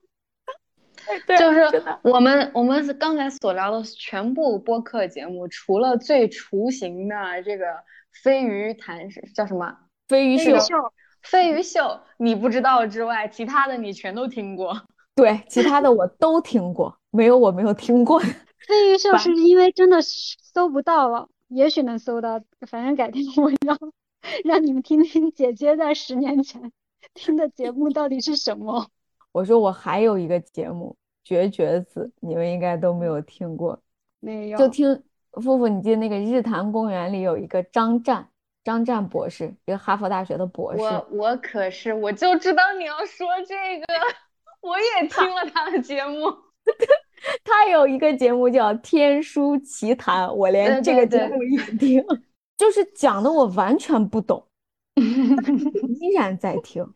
[1.27, 7.65] 对，就是我们我们刚才所聊的全部播客节目，除了最雏形的这个
[8.23, 9.75] 飞鱼谈是叫什么？
[10.07, 10.53] 飞鱼秀。
[11.23, 14.81] 飞鱼秀你不知道之外，其他的你全都听过。
[15.15, 18.19] 对，其他的我都听过，没有我没有听过。
[18.67, 22.41] 飞鱼秀是因为真的搜不到了，也许能搜到。
[22.67, 23.77] 反正改天我要
[24.45, 26.73] 让你们听听姐姐在十年前
[27.15, 28.87] 听的节目到底是什么。
[29.33, 30.97] 我说我还有一个节目
[31.29, 33.81] 《绝绝子》，你们应该都没有听过。
[34.21, 34.59] 没有。
[34.59, 35.03] 就听
[35.33, 38.29] 夫妇，你记得那个日坛公园里有一个张湛。
[38.65, 40.83] 张湛博士，一个哈佛大学的博士。
[40.83, 43.87] 我我可是，我就知道你要说这个，
[44.61, 46.27] 我也听了他的节目。
[47.45, 52.05] 他有一个节目叫《天书奇谈》，我连这个节目也听，
[52.57, 54.47] 就是讲的我完全不懂，
[54.95, 56.87] 依然在听。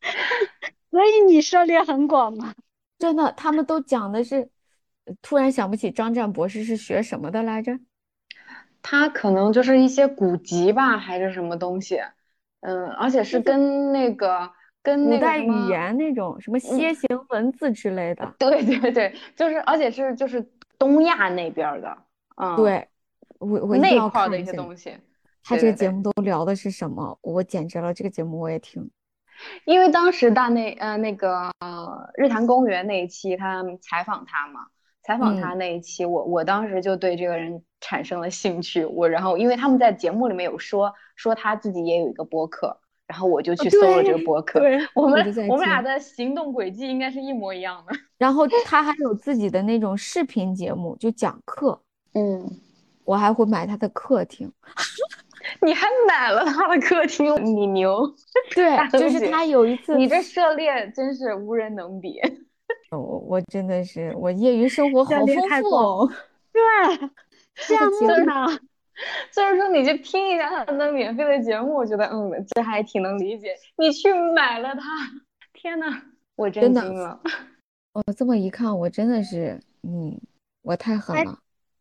[0.90, 2.54] 所以你涉猎很广嘛？
[2.98, 4.48] 真的，他们都讲的是，
[5.20, 7.78] 突然想不起张湛博士是学什么的来着。
[8.88, 11.98] 他可能就是一些古籍吧，还是什么东西，
[12.60, 14.48] 嗯，而且是跟那个
[14.80, 18.32] 跟古代语言那种什么楔形文字之类的。
[18.38, 21.98] 对对对，就是而且是就是东亚那边的，
[22.36, 22.86] 嗯，对，
[23.40, 24.96] 我我那块的一些东西。
[25.42, 27.18] 他这个节目都聊的是什么？
[27.22, 28.88] 我简直了，这个节目我也听。
[29.64, 34.60] 因为当时大内呃那个呃日坛公园那一期，他采访他嘛。
[35.02, 38.84] 采访他那一期，我我当时就对这个人产生了兴趣。
[38.84, 44.60] 我然后因为他们在节目里面有说说他自己也有一个播客，然后我就去搜了这个播客。
[44.94, 47.94] 我们我们俩的行动轨迹应该是一模一样的。
[48.18, 51.80] 然后他还有自己的那种视频节目，就讲课。
[52.14, 52.48] 嗯，
[53.04, 54.50] 我还会买他的课听。
[55.62, 57.32] 你还买了他的客厅？
[57.44, 58.04] 你牛！
[58.52, 62.20] 对，就是他有一次，你这涉猎真是无人能比。
[62.90, 66.10] 我我真的是我业余生活好丰富，
[66.52, 66.62] 对，
[67.66, 68.46] 这样子呢，
[69.32, 73.54] 就是说你去听一下他的免费的节目，我觉得嗯，这还挺能理解。
[73.76, 74.82] 你去买了它，
[75.52, 76.02] 天呐，
[76.34, 77.20] 我真惊了。
[77.92, 80.20] 哦，这么一看，我真的是，嗯，
[80.62, 81.38] 我太狠了。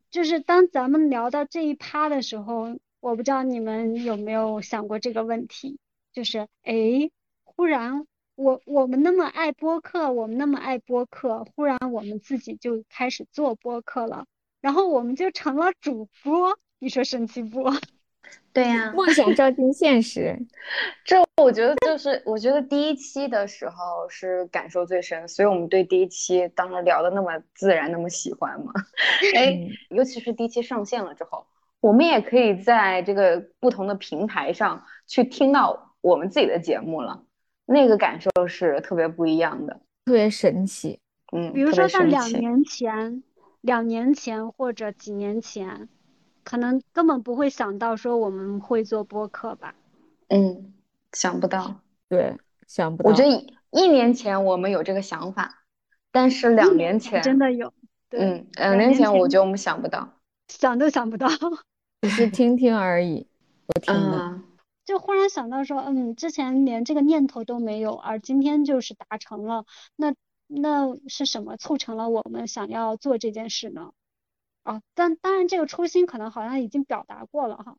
[0.09, 5.77] 就是当咱们聊到这一趴的时候，我不知道你们有没有想过这个问题，
[6.13, 7.09] 就是哎，
[7.43, 8.07] 忽然。
[8.38, 14.25] 我我们那么爱播客，我们那么爱播客，忽然我们自己就开始做播客了，
[14.65, 17.69] 然后我们就成了主播，你说神奇不？
[18.51, 20.36] 对呀，梦想照进现实。
[21.06, 28.73] 这我觉得就是，我觉得第一期的时候是感受最深，所以我们对第一期当时聊的那么自然，那么喜欢嘛。
[29.38, 29.56] 哎，
[29.91, 31.45] 尤其是第一期上线了之后，
[31.80, 37.23] 我们也可以在这个不同的平台上去听到我们自己的节目了。
[37.67, 40.99] 那个感受是特别不一样的，特别神奇。
[41.32, 43.21] 嗯，比如说像两年前、
[43.65, 45.89] 两年前或者几年前，
[46.43, 49.73] 可能根本不会想到说我们会做播客吧。
[50.28, 50.71] 嗯，
[51.13, 51.80] 想不到。
[52.08, 53.10] 对，想不到。
[53.10, 55.63] 我觉得一年前我们有这个想法，
[56.12, 57.73] 但是两年前真的有。
[58.12, 60.08] 嗯，两年前我觉得我们想不到，
[60.47, 61.28] 想都想不到，
[62.01, 63.25] 只是听听而已。
[63.65, 64.41] 我听的。
[64.86, 69.65] 就忽然想到说，嗯，之前连这个念头都没有，而今天就是达成了。
[69.95, 70.13] 那
[70.47, 73.91] 那是什么促成了我们想要做这件事呢？
[74.63, 77.77] 啊，但当然这个初心可能好像已经表达过了哈，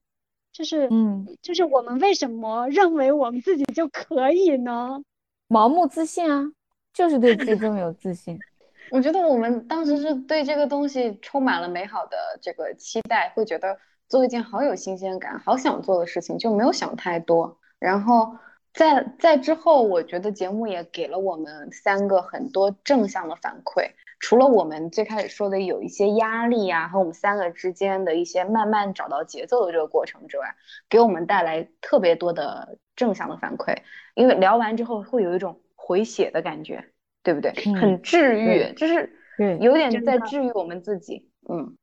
[0.52, 5.02] 就是嗯，就是我们为什么认为我们自己就可以呢？
[5.48, 6.52] 盲目自信啊，
[6.92, 8.38] 就是对自己这么有自信。
[8.92, 13.76] 我觉得我们当时是对这个东西充满了美好的这个期待，会觉得
[14.08, 17.58] 做一件好有新鲜感、好想做的事情，就没有想太多。
[17.80, 18.36] 然后
[18.76, 23.90] 在在之后，我觉得节目也给了我们三个很多正向的反馈。
[24.20, 30.54] 除了我们最开始说的有一些压力啊，和我们三个之间的一些慢慢找到节奏的这个过程之外，
[30.88, 33.74] 给我们带来特别多的正向的反馈。
[34.14, 36.84] 因为聊完之后会有一种回血的感觉。
[37.22, 37.50] 对不对？
[37.74, 41.76] 很治愈，就是对，有点在治愈我们自己，嗯，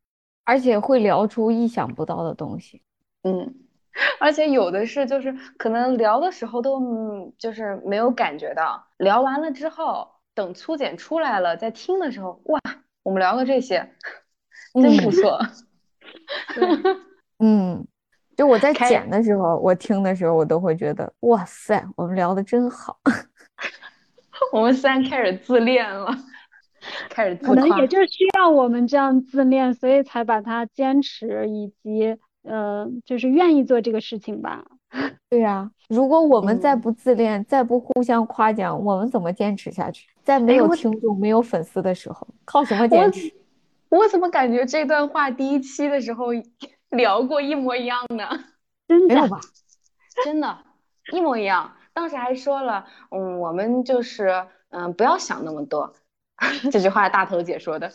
[0.45, 2.81] 而且会聊出意想不到的东西，
[3.23, 3.53] 嗯，
[4.19, 12.59] 而且有的是就是可能聊的时候都就是没有感觉到，聊完了之后，等粗剪出来了，再听的时候，哇，
[13.03, 13.87] 我们聊了这些，
[14.73, 15.39] 真不错，
[17.39, 17.85] 嗯，
[18.35, 22.97] 就我在剪的时候，我听的时候，我都会觉得，哇塞，我们聊的真好。
[24.51, 26.11] 我们三开始自恋了，
[27.09, 34.63] 开始自可能也就需要我们这样自恋，所以才把它坚持，以及呃，就是愿意做这个事情吧。
[35.29, 40.07] 对呀，如果我们再不自恋，再不互相夸奖，我们怎么坚持下去？
[40.23, 43.33] 在没有听众、没有粉丝的时候，靠什么坚持？
[43.89, 46.27] 我怎么感觉这段话第一期的时候
[46.91, 48.27] 聊过一模一样呢？
[48.87, 49.39] 真的吧？
[50.23, 50.57] 真的，
[51.11, 51.73] 一模一样。
[51.93, 55.93] 当时还说了，嗯，我们就是，嗯，不要想那么多。
[56.71, 57.91] 这句话大头姐说的，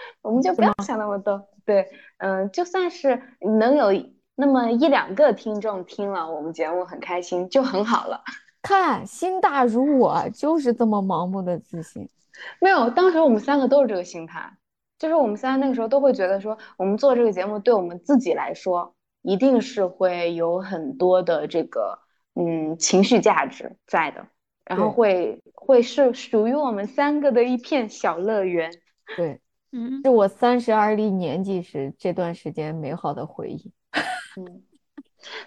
[0.22, 1.48] 我们就不要想那么多。
[1.64, 3.88] 对，嗯，就算是能有
[4.34, 8.22] 那么一两个听众听了我们节目很开心，就很好了。
[8.62, 12.08] 看，心大如我，就是这么盲目的自信。
[12.60, 14.52] 没有，当时我们三个都是这个心态，
[14.98, 21.98] 就是我们三那个时候都会觉得说，我们做这个节目对我们自己来说，一定是会有很多的这个。
[22.40, 24.24] 嗯，情绪价值在的，
[24.64, 28.70] 然后会会是属于我们三个的一片小乐园。
[29.16, 29.40] 对，
[29.72, 33.72] 嗯，是我三十而立年纪时这段时间美好的回忆。
[34.40, 34.62] 嗯，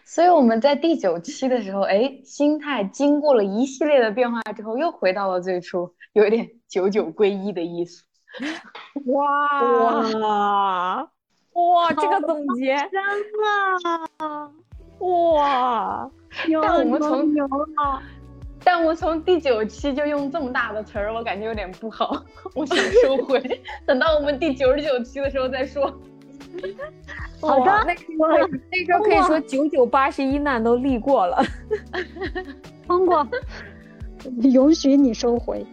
[0.03, 8.03] 所以我们在第九期的时候，哎，心态经过了一系列的变化之后，又回到了最初，有点九九归一的意思。
[9.07, 11.09] 哇哇
[11.53, 11.93] 哇！
[11.93, 13.03] 这个总结真
[14.17, 14.49] 啊！
[14.99, 16.09] 哇！
[16.61, 17.33] 但我们从
[18.63, 25.85] 但我从第九期就用这么大的词儿，我感觉有点不好， 我想收 回，等到我们第九十九期的时候再说。
[27.39, 28.27] 好的，那时候
[28.69, 31.43] 那时候可以说九九八十一难都历过了，
[32.85, 33.25] 通过，
[34.41, 35.65] 允许你收回。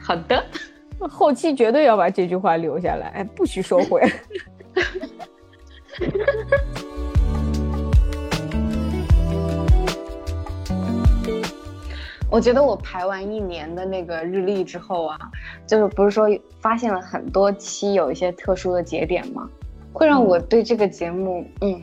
[0.00, 0.44] 好的，
[1.00, 4.02] 后期绝对要把这句话留下来，哎，不许收回。
[12.32, 15.18] 我觉得我排完一年的那个日历之后啊，
[15.66, 16.26] 就是不是说
[16.60, 19.46] 发现了很多期有一些特殊的节点吗？
[19.92, 21.78] 会让我对这个节目，嗯，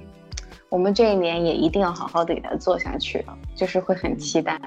[0.68, 4.60] 我们这一年也一定要好好的给它做下去，就是会很期待。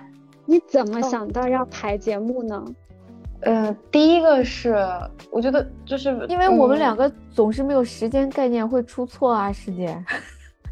[0.47, 2.65] 你怎么想到要排节目呢？
[3.41, 4.77] 呃，第一个是
[5.33, 10.01] 我觉得就是因为我们两个总是没有时间概念，会出错啊，师姐。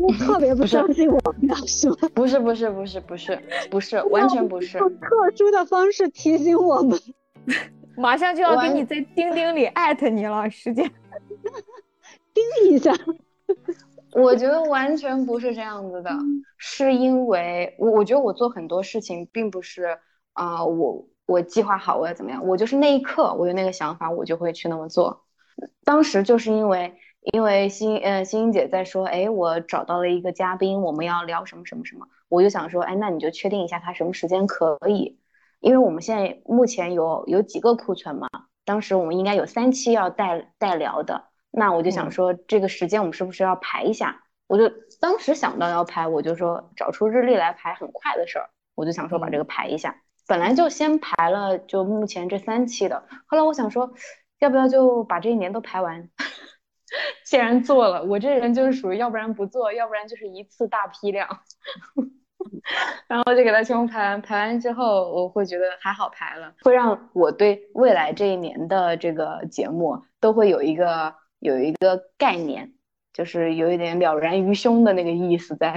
[0.00, 3.38] 我特别不相信我们俩说，不是不是不是不是
[3.70, 6.98] 不是完全不是，用特殊的方式提醒我们，
[7.98, 10.90] 马上就要给你在钉钉里艾特你了，时间，
[12.32, 12.94] 钉一下。
[14.12, 16.10] 我觉得完全不是这样子的，
[16.56, 19.98] 是因为我我觉得我做很多事情并不是
[20.32, 25.24] 啊，我我计划好我要怎么样，我就是那一刻我有那个想法，我就会去那么做。
[25.84, 26.94] 当时就是因为。
[27.22, 35.18] 因为欣呃欣欣姐在说，哎，我找到了一个嘉宾，我们要聊什么什么什么，我就想说，哎，那你就确定一下他什么时间可以，
[35.60, 38.28] 因为我们现在目前有有几个库存嘛，
[38.64, 44.22] 当时我们应该有三期要带带聊的，那我就想说这个时间我们是不是要排一下？
[44.46, 49.94] 我就当时想到要排，我就说找出日历来排很快的事儿，我就想说把这个排一下，
[50.26, 53.92] 本来就先排了就目前这三期的，后来我想说，
[54.38, 56.08] 要不要就把这一年都排完？
[57.24, 61.28] 既然做了，我这人就是属于要不然不做，要不然就是一次大批量，
[63.06, 64.20] 然后就给他全部排完。
[64.20, 72.72] 排完之后，我会觉得还好排了，会让我对未来这一年的这个节目都会有一个有一个概念，
[73.12, 75.74] 就是有一点了然于胸的那个意思在。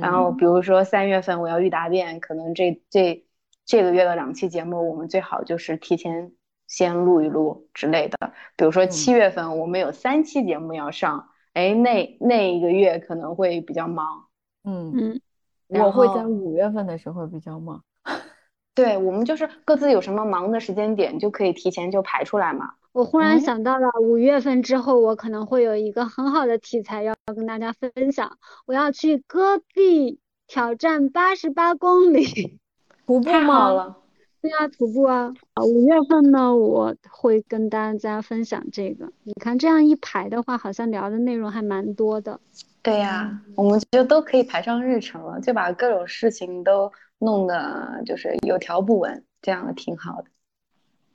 [0.00, 3.24] 然后比如说三月份我要预答辩，可能这这
[3.64, 6.32] 这个月的两期节目，我们最好就是提前
[6.66, 8.32] 先录一录之类的。
[8.56, 14.26] 比如说七月份我们有三期节目要上，哎，那那一个月可能会比较忙。
[14.64, 15.20] 嗯嗯，
[15.68, 17.82] 我会在五月份的时候比较忙。
[18.74, 22.72] 对，我们就是各自有什么忙的时间点，就可以提前就排出来嘛。
[22.92, 28.38] 我忽然想到了五月份之后，我可能会有一个很好的题材要跟大家分享。
[28.66, 32.58] 我要去戈壁挑战八十八公里，
[33.06, 33.96] 徒步吗？
[34.44, 35.32] 对啊，徒步啊。
[35.54, 39.10] 啊，五月份呢，我会跟大家分享这个。
[39.22, 42.38] 你看这样一排的话，好像聊的内容还蛮多的。
[42.82, 50.28] 对呀，我们就都可以排上日程了，就把各种事情都弄得就是有条不紊，这样挺好的。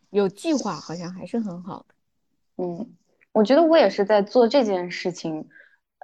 [0.10, 1.94] 有计划好像还是很好的。
[2.58, 2.90] 嗯，
[3.32, 5.48] 我觉得我也是在做这件事情，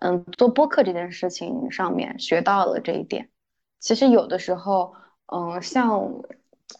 [0.01, 3.27] 嗯，做播客这件事情上面学到了这一点。
[3.79, 4.93] 其实有的时候，
[5.33, 6.07] 嗯，像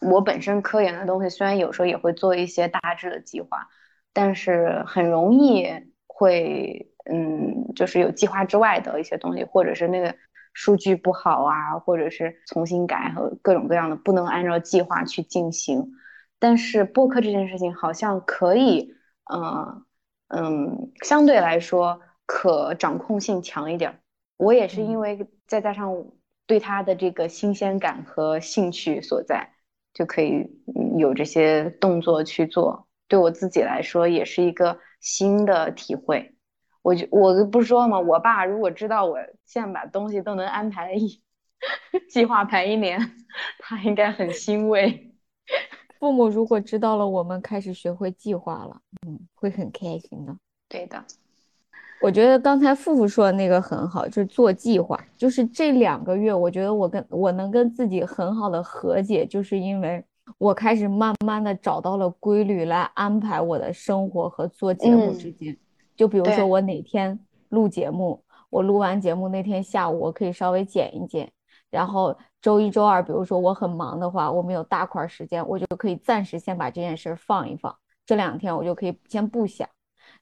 [0.00, 3.68] 我本身科研的东西，虽然有时候也会做一些大致的计划，
[4.12, 5.66] 但是很容易
[6.06, 6.92] 会。
[7.08, 10.12] 嗯，就是有计划之外的一些东西，或者是那个
[10.52, 15.92] 数据不好啊，或者是重新改和各种各样的不能按照计划去进行。
[16.40, 18.92] 但是播客这件事情好像可以，
[19.32, 19.84] 嗯
[20.26, 24.00] 嗯，相对来说可掌控性强一点。
[24.36, 25.94] 我也是因为再加上
[26.44, 29.50] 对它的这个新鲜感和兴趣所在，
[29.96, 30.46] 就可以
[30.98, 32.86] 有这些动作去做。
[33.08, 36.34] 对我自己来说也是一个新的体会。
[36.82, 39.16] 我就我不是说嘛，我爸如果知道我
[39.46, 41.22] 现在把东西都能安排一
[42.10, 43.00] 计划排一年，
[43.58, 45.14] 他应该很欣慰。
[45.98, 50.36] 父母如果知道了我们开始学会计划了，嗯，会很开心的。
[50.68, 51.02] 对的，
[52.00, 54.98] 我觉得刚才富富说的那个很好，就是做计划。
[55.16, 60.04] 就是这两个月，我觉得我跟我能跟自己很好的和解，就是因为
[60.38, 65.56] 我开始慢慢的找到了规律来安排我的生活和做节目之间。
[65.96, 67.18] 就比如说我哪天
[67.48, 71.32] 录节目，我录完节目那天下午我可以稍微剪一剪，
[71.70, 77.74] 然后周一周二，比如说我很忙的话，我们有大块时间，我就可以暂时先把这件事放一放，
[78.04, 79.66] 这两天我就可以先不想，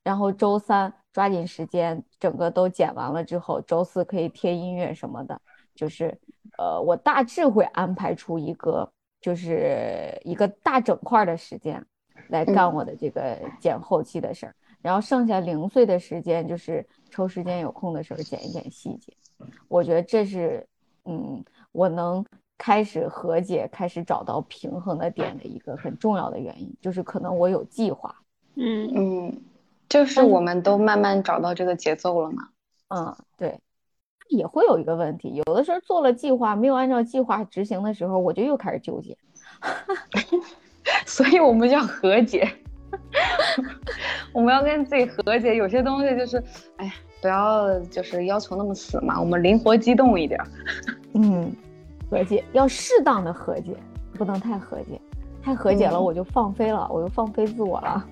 [0.05, 5.41] 然后周三抓紧时间整个都剪完了之后，周四可以贴音乐什么的，
[5.75, 6.17] 就是
[6.59, 8.89] 呃我大致会安排出一个
[9.21, 11.85] 就是一个大整块的时间
[12.29, 14.55] 来干我的这个剪后期的事儿。
[14.83, 19.11] 然后剩下零碎的时间，就是抽时间有空的时候剪一剪细节。
[19.67, 20.67] 我觉得这是，
[21.07, 21.43] 嗯，
[21.73, 22.23] 我能
[22.59, 28.15] 开始和解、开始找到平衡的点的一个很重要的原因，就是可能我有计划。
[28.57, 29.43] 嗯嗯，
[29.95, 32.49] 就是我们都慢慢找到这个节奏了嘛。
[32.88, 33.61] 嗯，对。
[34.28, 39.16] 也会有一个问题，有的时候做了计划没有按照计划执行的时候，我就又开始纠结。
[41.07, 42.45] 所以我们要和解。
[44.34, 46.42] 我们要跟自己和解，有些东西就是，
[46.78, 46.92] 哎呀，
[47.22, 50.40] 不要就是要求那么死嘛，我们灵活机动一点。
[51.14, 51.55] 嗯，
[52.11, 53.76] 和解要适当的和解，
[54.14, 55.01] 不能太和解，
[55.40, 58.05] 太和解了我就放飞了，我就放飞自我了。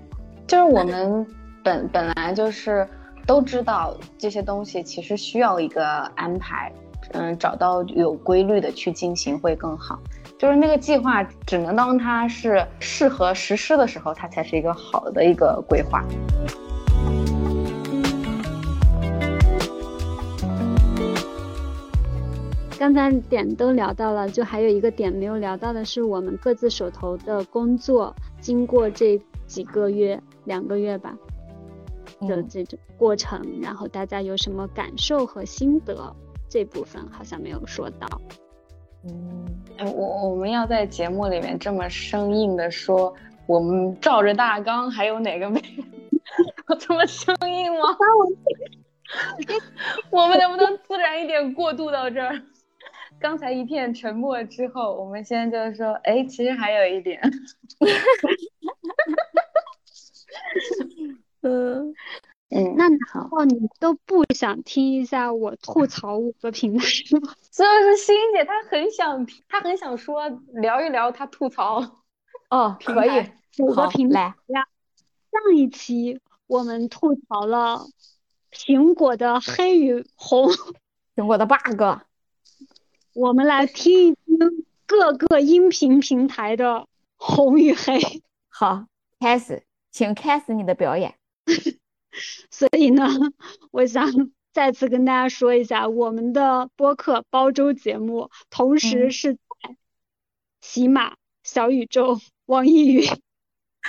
[0.47, 1.27] 就是我们
[1.63, 2.89] 本本来就是
[3.27, 5.85] 都知道这些东西其实需要一个
[6.17, 6.73] 安排，
[7.13, 9.99] 嗯，找到有规律的去进行会更好。
[10.37, 16.05] 就是那个计划，只能当它是适合实施的时候，它才是一个好的一个规划。
[22.77, 31.15] 刚才点都聊到了，就还有一个点没有聊到的是，我们各自手头的工作，经过这几个月、两个月吧
[32.27, 36.15] 的这种过程，然后大家有什么感受和心得，
[36.49, 38.09] 这部分好像没有说到。
[39.05, 39.45] 嗯，
[39.95, 43.13] 我我们要在节目里面这么生硬的说，
[43.47, 45.61] 我们照着大纲，还有哪个没
[46.69, 47.97] 有这么生硬吗？
[50.11, 52.41] 我们能不能自然一点过渡到这儿？
[53.21, 57.21] 刚才一片沉默之后，我们现在就说，哎，其实还有一点。
[61.43, 61.95] 嗯。
[62.55, 62.99] 嗯，那难
[63.31, 66.85] 道你都不想听一下我吐槽五个平台
[67.19, 67.33] 吗？
[67.51, 72.03] 所以是欣姐，她很想，她很想说聊一聊她吐槽。
[72.51, 74.67] 哦， 可以，五个平台呀。
[75.31, 77.87] 上一期我们吐槽了
[78.53, 80.51] 苹果的黑与红，
[81.17, 82.03] 苹果的 bug。
[83.15, 86.87] 我们来听一听各个音频平台的
[87.17, 87.99] 红与黑。
[88.51, 88.85] 好，
[89.19, 91.15] 开始，请开始你的表演。
[92.51, 93.09] 所以呢，
[93.71, 99.41] 我想再次跟大家说一下，我们的播客煲周节目同时是在
[100.61, 103.05] 喜马、小宇宙、网易云、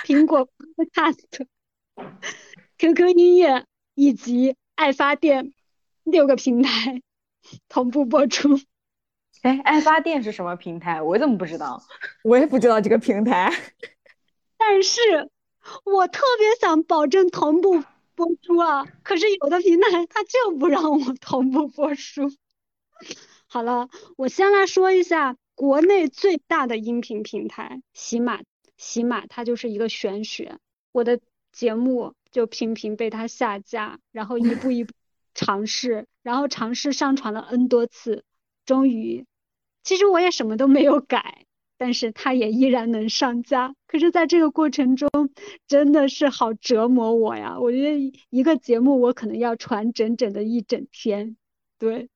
[0.04, 1.46] 苹果 Podcast、
[2.78, 5.52] QQ 音乐以及爱发电
[6.02, 7.02] 六个平台
[7.68, 8.58] 同步播出。
[9.42, 11.02] 哎，爱发电是什么平台？
[11.02, 11.82] 我怎么不知道？
[12.24, 13.52] 我也不知道这个平台。
[14.56, 15.30] 但是
[15.84, 17.82] 我特别想保证同步
[18.14, 22.30] 播出啊，可是有的平台它就不让我同步播出。
[23.46, 28.40] 好了，我先来说一下国内最大的音频平台喜马，
[28.76, 30.58] 喜马它就是一个玄学，
[30.92, 31.20] 我的
[31.52, 34.92] 节目就频频被它下架，然后一步一步
[35.34, 38.24] 尝试，然后尝试上传了 N 多次，
[38.66, 39.24] 终于，
[39.82, 41.46] 其实我也什么都没有改，
[41.76, 43.74] 但是他也依然能上架。
[43.86, 45.08] 可是在这个过程中，
[45.66, 47.58] 真的是好折磨我呀！
[47.60, 51.36] 我觉得一个节目我可能要传整整的一整天，
[51.78, 52.08] 对。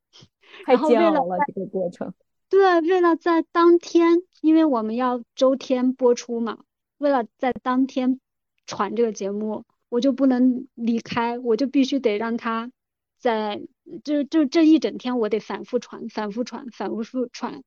[0.65, 2.15] 太煎熬了，这个过程。
[2.49, 6.61] 对，为了在当天，因为我们要周天播出嘛，
[6.97, 8.19] 为了在当天
[8.65, 12.73] 传这个节目，我就不能离开，我就必须得让他
[13.19, 13.61] 在，
[14.03, 17.63] 就就这一整天，我得反复传，反复传，反复传。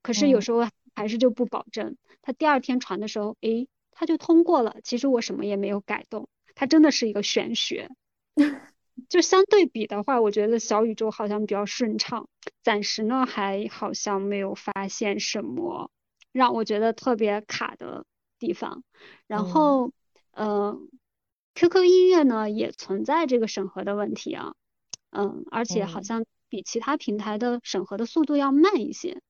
[0.00, 0.64] 可是有时候
[0.94, 4.76] 还是就不保证，他第二天传的时候，诶，他就通过了。
[4.84, 7.90] 其实我什么也没有改动，它真的是一个玄学。
[9.08, 12.28] 就相对比的话，我觉得小宇宙好像比较顺畅，
[12.62, 15.90] 暂时呢还好像没有发现什么
[16.30, 18.04] 让我觉得特别卡的
[18.38, 18.84] 地方。
[19.26, 19.92] 然后，
[20.32, 20.88] 嗯
[21.54, 24.54] ，QQ 音乐呢也存在这个审核的问题啊，
[25.10, 29.20] 嗯，而且好像比其他平台的审核的速度要慢一些。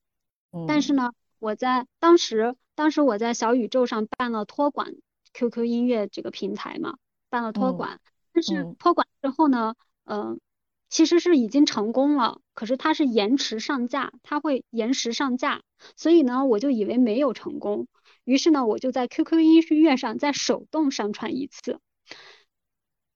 [0.69, 1.13] 但是呢，
[1.43, 4.95] 我在当时，当时我在小宇宙上办了托管
[5.35, 6.99] QQ 音乐这个平台嘛，
[7.31, 7.99] 办了托管。
[8.33, 9.75] 但是托管之后呢，
[10.05, 10.41] 嗯，
[10.89, 15.63] 其实是已经成功了，可是它是延迟上架，它会延时上架，
[15.97, 17.89] 所以呢，我就以为没有成功，
[18.23, 21.81] 于是呢，我就在 QQ 音乐上再手动上传一次，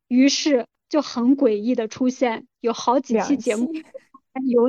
[0.09, 3.73] 于是就很诡异的出现有好几期节目
[4.45, 4.69] 有。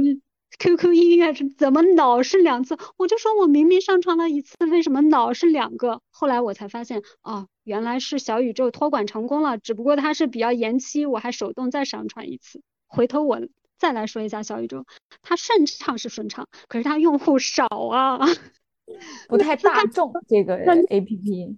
[0.60, 2.78] QQ 音乐是怎么老是两次？
[2.98, 6.02] 我就说我明明上传了一次，为什么老是两个？
[6.10, 12.62] 后来我才发现，哦，原来是小宇宙托管成功了，只不过它是比较延期，我还手动再上传一次。
[12.88, 13.40] 回头我
[13.78, 14.86] 再来说一下小宇宙，
[15.22, 18.20] 它顺畅是顺畅，可是它用户少啊，
[19.30, 21.56] 不太 大众这个 APP。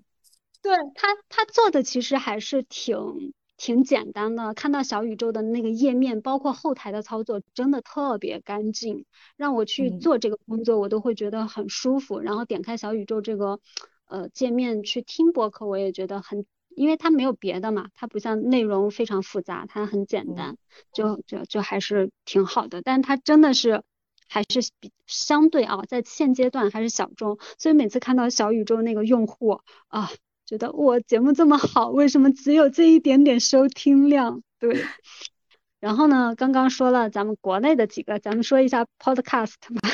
[0.62, 3.34] 对他，他做的其实还是挺。
[3.60, 9.04] 挺简单的，看到小宇宙的那个页面，包括后台的操作，真的特别干净，
[9.36, 12.22] 让我去做这个工作，我都会觉得很舒服。
[12.22, 13.60] 然后点开小宇宙这个
[14.08, 20.56] 呃界面去听播客，我也觉得很，因为它没有别的嘛，它不像内容非常复杂，它很简单，
[20.94, 22.82] 就就就还是挺好的。
[22.82, 23.84] 但它真的是
[24.30, 30.10] 还是比相对啊，在现阶段还是小众，所以每次看到小宇宙那个用户啊。
[30.50, 34.42] 觉得我节目这么好，为什么只有这一点点收听量？
[34.58, 34.84] 对，
[35.80, 39.90] 然后呢，刚刚说了咱们国内的几个，咱们说一下 Podcast 吧。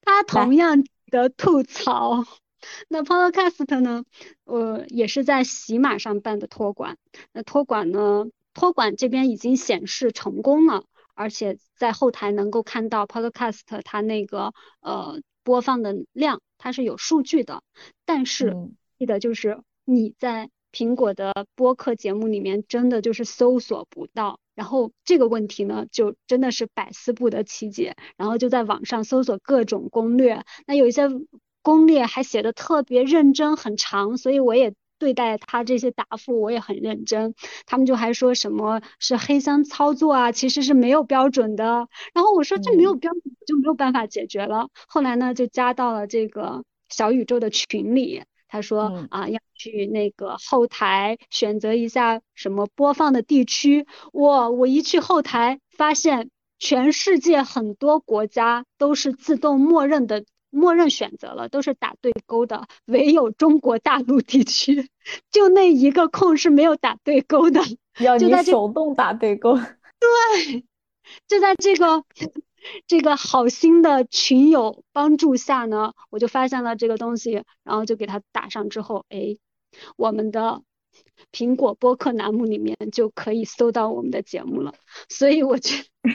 [0.00, 2.24] 它同样的吐槽。
[2.88, 4.04] 那 Podcast 呢，
[4.44, 6.96] 呃，也是在喜马上办的托管。
[7.34, 17.62] 那托管呢，托管这边已经显示成功了，而且在后台能够看到 Podcast 它那个呃播放的量，它是有数据的，
[18.06, 18.56] 但是。
[18.98, 24.40] 记得就是你在苹果的播客节目里面，真的就是搜索不到。
[24.54, 27.96] 然后这个问题呢，就真的是百思不得其解。
[28.16, 31.08] 然后就在网上搜索各种攻略，那有一些
[31.62, 37.34] 攻略还写的特别认真，很长，所以我也对待他这些答复我也很认真。
[37.66, 41.88] 他们就还说什么是黑箱操作啊，其实是没有标准的。
[42.12, 44.68] 然后我说这没有标准就没有办法解决了。
[44.88, 48.24] 后来呢，就加到了这个小宇宙的群里。
[48.48, 53.86] 他说啊，要去那个后台选择一下什么播放的地区。
[54.12, 64.88] 我我一去后台，发现全世界很多国家都是自动默认的，默认选择了都是打对勾的，唯有中国大陆地区
[65.30, 67.60] 就那一个空是没有打对勾的，
[68.00, 69.56] 要你手动打对勾。
[69.56, 70.64] 对，
[71.26, 72.02] 就在这个。
[72.86, 79.36] 这个好心的群友帮助下呢，我就发现了这个东西，然后就给它打上之后，哎，
[79.96, 80.62] 我们的
[81.32, 84.74] 苹果播客栏目里面就可以搜到我们的节目了。
[85.08, 86.10] 所以我觉得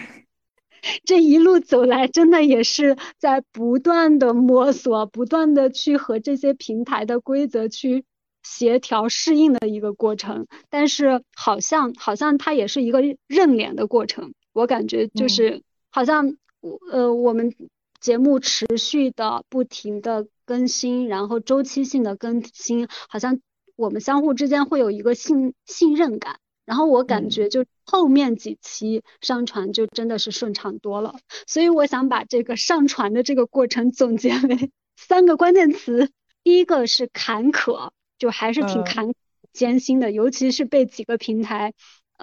[1.06, 8.04] 这一路走来，真的也是在不断的摸索，不断的去和这些平台的规则去
[8.44, 10.46] 协调适应的一个过程。
[10.70, 15.64] 但是好像好像它也是一个认脸的过程，我感觉就是
[15.94, 16.36] 好像。
[16.66, 17.54] 我呃，我们
[18.00, 23.42] 节目持续的不停的更新，然后周期性的更新，好像
[23.76, 26.40] 我们相互之间会有一个信信任感。
[26.64, 31.16] 然后我感觉就后面几期上传就真的是顺畅多了，
[31.46, 36.12] 所以我想把这个上传的这个过程总结为 三个关键词，
[36.46, 39.14] 第一个是坎坷，就还是挺坎
[39.52, 41.74] 艰辛的，尤其是被几个平台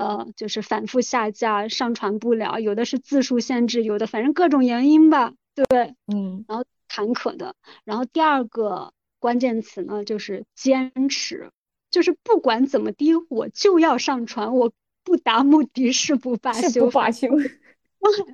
[0.01, 11.51] 呃就是反复下架，上传不了，有的是字数限制，有的反正各种原因吧，对，嗯，然后坎坷的，然后第二个关键词呢就是坚持。
[11.91, 14.73] 就是不管怎么滴，我就要上传，我
[15.03, 16.85] 不达目的誓不罢休。
[16.85, 17.27] 不罢休。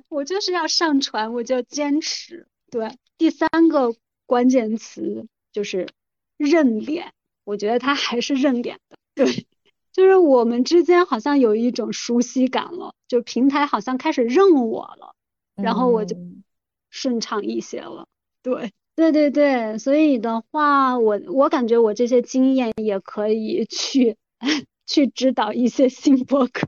[0.09, 2.47] 我就是要上传，我就要坚持。
[2.69, 3.95] 对，第三个
[4.27, 5.89] 关键词就是
[6.37, 7.13] 认脸，
[7.45, 8.97] 我觉得他还是认脸的。
[9.15, 9.47] 对，
[9.97, 15.15] 就是我们之间好像有一种熟悉感了，就平台好像开始认我了，
[15.55, 16.15] 然后我就
[16.89, 18.07] 顺畅一些了。
[18.41, 18.71] 对。
[18.95, 24.17] 对对对，所以的话，我我感觉我这些经验也可以去
[24.87, 26.67] 去指导一些新播客，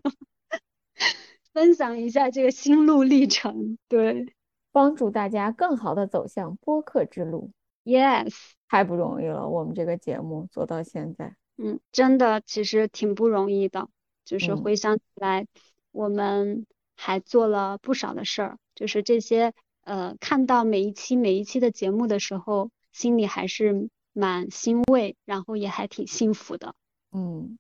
[1.52, 4.32] 分享一下这个心路历程，对，
[4.72, 7.50] 帮助大家更好的走向播客之路。
[7.84, 8.36] Yes，
[8.68, 13.90] 太不容易了，我们这个节目做到现在，嗯，真的其实挺不容易的，
[14.24, 15.46] 就是回想起来，
[15.92, 19.54] 我们还做了不少的事儿，就是这些。
[19.82, 26.76] 呃，看到每一期每一期的节目的时候，心里还是蛮欣慰，然后也还挺幸福的。
[27.12, 27.58] 嗯，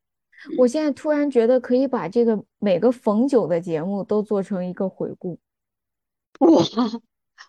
[0.60, 5.40] 我现在突然觉得可以把这个每个逢九的节目都做成一个回顾。
[6.40, 6.62] 哇，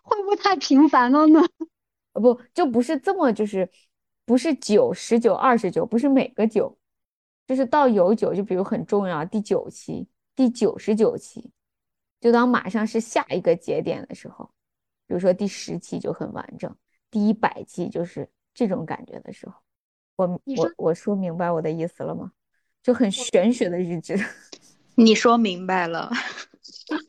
[0.03, 1.41] 会不会太频繁了呢？
[2.15, 3.69] 呃，不，就不是这么，就是
[4.31, 6.79] 不是九、十九、二十九，不是每个九，
[7.49, 10.07] 就是到有九，就比如很重要，第九期、
[10.37, 11.51] 第九十九期，
[12.21, 14.49] 就当马上是下一个节点的时候。
[15.09, 16.73] 比如说第十期就很完整，
[17.11, 19.55] 第一百期就是这种感觉的时候，
[20.15, 22.31] 我我我说明白我的意思了吗？
[22.85, 24.17] 就很玄学的日志。
[24.95, 26.09] 你说明白了，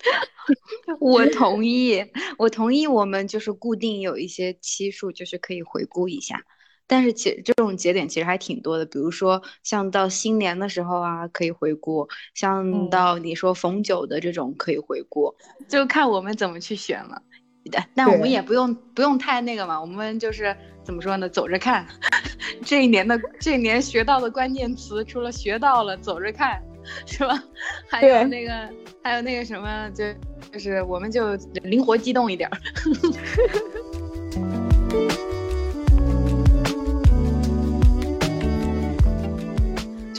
[1.00, 2.04] 我同意，
[2.40, 2.88] 我同意。
[2.88, 6.44] 我们就是固定有一些期数，就是可以回顾一下。
[6.92, 15.34] 但是其实这种节点其实还挺多的，比如说像到新年的时候啊，可以回顾；像到你说逢九的这种可以回顾，
[15.70, 17.22] 就看我们怎么去选了。
[17.96, 21.30] 但我们也不用不用太那个嘛，我们就是怎么说呢？
[21.30, 21.88] 走着看，
[22.66, 26.62] 这一年的这一年学到的关键词，除了学到了，走着看，
[27.06, 27.42] 是吧？
[27.88, 28.52] 还有那个
[29.02, 30.04] 还有那个什么，就
[30.52, 32.58] 就是我们就灵活机动一点儿。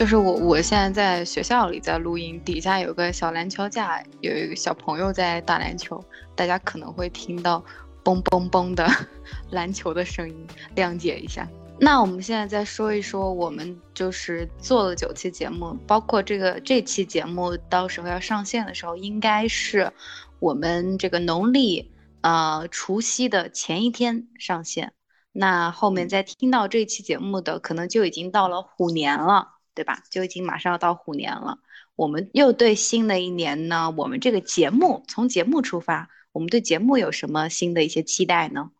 [0.02, 7.64] 就是我，我现在在学校里在录音，底下有个小篮球架，有一个小朋友在打篮球，大家可能会听到
[8.02, 8.84] 嘣嘣嘣的
[9.52, 10.44] 篮球的声音，
[10.74, 11.48] 谅解一下。
[11.78, 19.92] 那我们现在再说一说，我们就是做了九期节目，包括这个这期节目到时候要上线的时候，应该是
[20.40, 21.92] 我们这个农历
[22.22, 24.92] 呃除夕的前一天上线。
[25.30, 29.51] 那后面再听到这期节目的，可能就已经到了虎年了。
[29.74, 30.02] 对吧？
[30.10, 31.58] 就已经马上要到虎年了，
[31.96, 38.70] 我们又对新的一年呢，我们这个节目从节目出发，我们对节目有什么新的一些期待呢？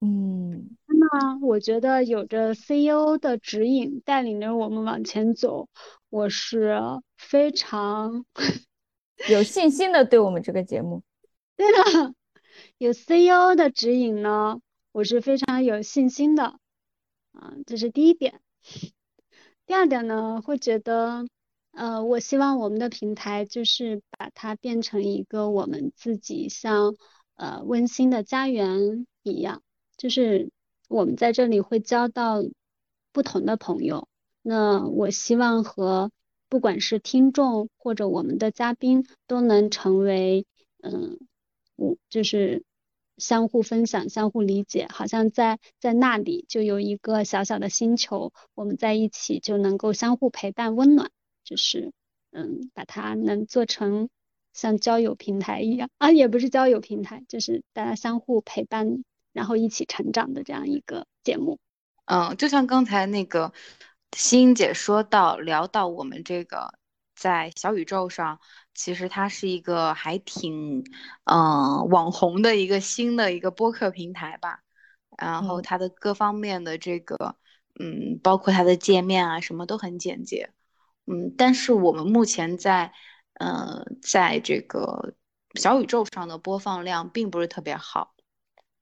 [0.00, 5.68] 嗯，那我觉得有着 CEO 的指引，带领着我们往前走，
[6.08, 6.80] 我是
[7.18, 8.24] 非常
[9.28, 10.04] 有信心的。
[10.04, 11.02] 对我们这个节目，
[11.56, 12.14] 对的，
[12.78, 14.60] 有 CEO 的指引呢，
[14.92, 16.58] 我是非常有信心的。
[17.32, 18.40] 啊，这是第一点。
[19.70, 21.28] 第二点呢，会觉得，
[21.70, 26.96] 呃，我希望我们的平台就是把它变成一个我们自己像
[27.36, 29.62] 呃温馨的家园一样，
[29.96, 30.50] 就是
[30.88, 32.42] 我们在这里会交到
[33.12, 34.08] 不同的朋友。
[34.42, 36.10] 那我希望和
[36.48, 40.46] 不管是听众或者我们的嘉宾都能成为，
[40.82, 41.16] 嗯，
[41.76, 42.64] 我就是。
[43.20, 51.10] 相互分享，相互理解，好像在在那里就有一个小小的星球，我们在一起就能够相互陪伴，温暖，
[51.44, 51.92] 就是
[52.32, 54.08] 嗯，把它能做成
[54.52, 61.58] 像交友平台一样啊，也不是交友平台，就是大家相互陪伴，然后一起成长的这样一个节目。
[62.06, 63.52] 嗯，就像刚才那个
[64.16, 66.74] 欣姐说到聊到我们这个
[67.20, 68.40] 在小宇宙上。
[68.72, 70.82] 其实它是一个还挺，
[71.24, 74.60] 嗯，网红的一个新的一个播客平台吧。
[75.18, 77.36] 然后它的各方面的这个，
[77.78, 80.50] 嗯，包括它的界面啊，什么都很简洁。
[81.06, 82.94] 嗯，但是我们目前在，
[83.34, 85.14] 呃，在这个
[85.54, 88.14] 小宇宙上的播放量并不是特别好。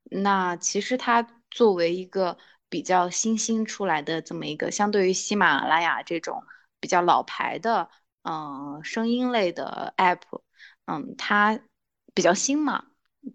[0.04, 6.44] 那其实它作为一个比较新兴出来的这么一个，相对于喜马拉雅这种
[6.78, 7.90] 比较老牌的，
[8.28, 10.20] 嗯，声音类的 app，
[10.84, 11.58] 嗯，它
[12.12, 12.84] 比较新嘛。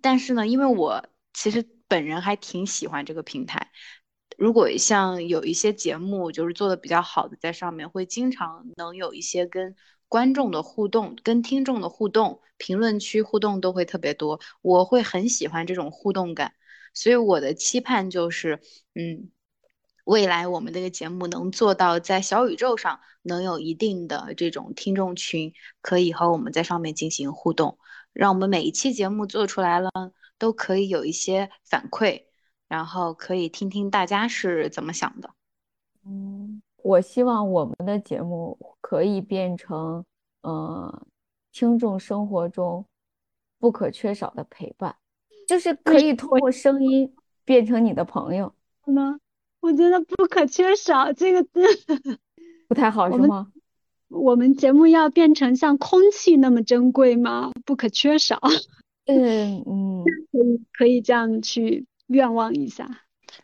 [0.02, 3.72] 但是呢，因为我其实本人还挺喜欢这个平台。
[4.38, 9.76] 如果像有一些节目就是做的比较好的，在上面会经常能有一些跟
[10.08, 16.54] 观众的互动、跟听众的互动，评论区互动都会特别多，我会很喜欢这种互动感。
[16.94, 18.60] 所以我的期盼就是，
[18.94, 19.32] 嗯，
[20.04, 27.78] 未来我们这个节目能做到在小宇宙上能有一定的这种听众群，可以和我们在上面进行互动，
[28.14, 29.92] 让我们每一期节目做出来了
[30.38, 32.24] 都可以有一些反馈。
[32.70, 35.30] 然后可以听听大家是怎么想的。
[36.08, 40.04] 嗯，我希望我们的节目可以变成，
[40.42, 41.06] 呃，
[41.52, 42.84] 听众生活中
[43.60, 44.96] 不可缺少的陪伴，
[45.48, 48.52] 就是可以通过声音变成你的朋友。
[48.86, 49.20] 吗？
[49.64, 52.20] 我觉得不可缺少这个字
[52.68, 53.48] 不太好， 是吗？
[54.10, 57.52] 我们节目要变成像空气那么珍贵吗？
[57.66, 58.40] 不可缺少。
[59.08, 61.88] 嗯嗯，可以可以这样去。
[62.08, 62.86] 愿望一下，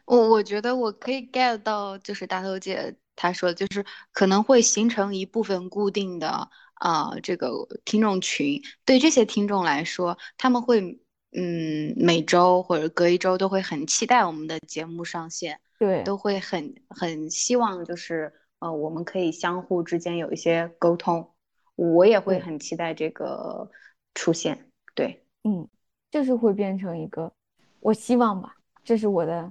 [0.06, 7.50] 我我觉得我可以 get 到，就是大头姐她说，就是可能会形成一部分固定的啊，这个
[7.86, 8.62] 听众群。
[8.84, 11.00] 对这些听众来说，他们会
[11.32, 21.32] 嗯每周或者隔一周都会很期待我们的节目上线，对，都会很很希望就是呃我们可以相互之间有一些沟通。
[21.76, 23.72] 我也会很期待这个
[24.14, 25.66] 出现，对，嗯，
[26.12, 27.32] 就是会变成一个。
[27.80, 28.54] 我希望吧，
[28.84, 29.50] 这是我的，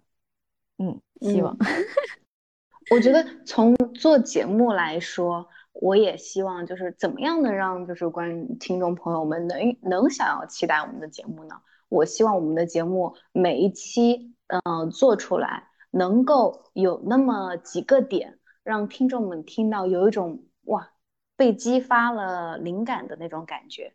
[0.76, 1.57] 嗯，希望。
[2.95, 11.55] 我觉得从做节目来说，我也希望就是怎么样的让就是观听众朋友们能能想要期待我们的节目呢？
[11.89, 20.91] 我希望我们的节目每一期，嗯，做出来能够有那么几个点，让听众们听到有一种哇，
[21.36, 23.95] 被激发了灵感的那种感觉。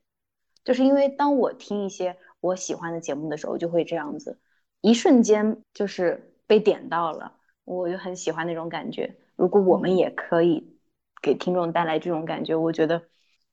[0.64, 2.18] 就是因为当我听一些。
[2.44, 4.38] 我喜欢的节目的时候就会这样子，
[4.82, 9.16] 一瞬间就是被点到了，我就很喜欢那种感觉。
[9.38, 10.78] 如果我们也可以
[11.22, 12.98] 给听众带来这种感觉，我觉得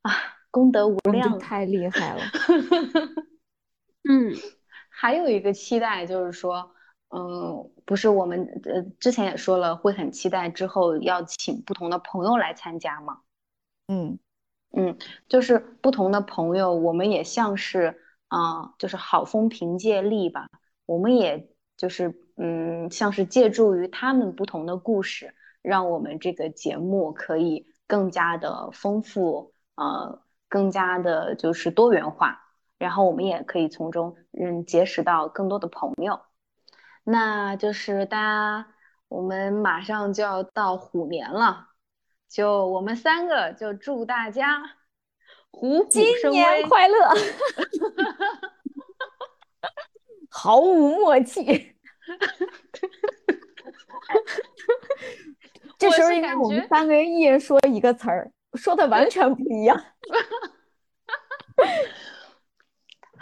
[0.03, 0.11] 啊，
[0.51, 2.21] 功德无量，太厉害了。
[4.11, 4.35] 嗯，
[4.89, 6.73] 还有一个期待就是说，
[7.11, 13.21] 嗯，不是我们呃之前也说了，会很期待之后要请不同的朋友来参加嘛。
[13.89, 14.19] 嗯
[14.73, 14.97] 嗯，
[15.29, 18.03] 就是不同的朋友，我们也像是。
[18.31, 20.47] 啊，就是好风凭借力吧。
[20.87, 32.41] 我们也就是，嗯，像是借助于他们不同的故事，让我们这个节目可以更加的丰富，呃，更加的就是多元化。
[32.79, 36.21] 然后我们也可以从中，嗯，结识到更多的朋友。
[37.05, 38.67] 那就是大家，
[39.09, 41.69] 我们马上就要到虎年了，
[42.29, 44.77] 就我们三个就祝大家。
[45.53, 45.91] 虎虎
[46.23, 46.97] 生威，快乐，
[50.31, 51.43] 毫无默契。
[55.77, 59.77] 这时候应该我们三个人一人说一个词儿，说的完全不一样。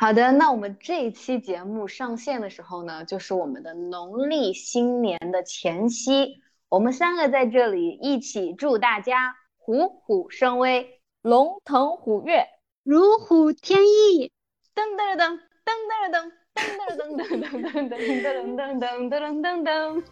[0.01, 11.01] 好的，那我们这一期节目上线的时候呢，就是我们的农历新年的前夕，我们三个在这里一起祝大家虎虎生威。
[11.21, 12.47] 龙腾虎跃，
[12.85, 14.31] 如虎添翼。
[14.73, 15.37] 噔噔噔
[15.67, 16.31] 噔噔噔
[16.97, 20.03] 噔噔噔噔噔噔噔噔噔噔噔噔。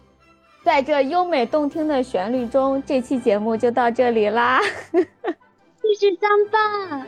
[0.63, 4.59] 在这优美动听的旋律中，这期节目就到这里啦。
[4.91, 7.07] 继续相伴，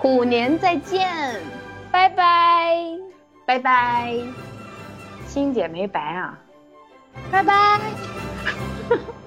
[0.00, 1.08] 虎年再见，
[1.96, 2.76] 拜拜，
[3.46, 4.14] 拜拜。
[5.26, 6.38] 欣姐没白啊，
[7.32, 7.80] 拜拜。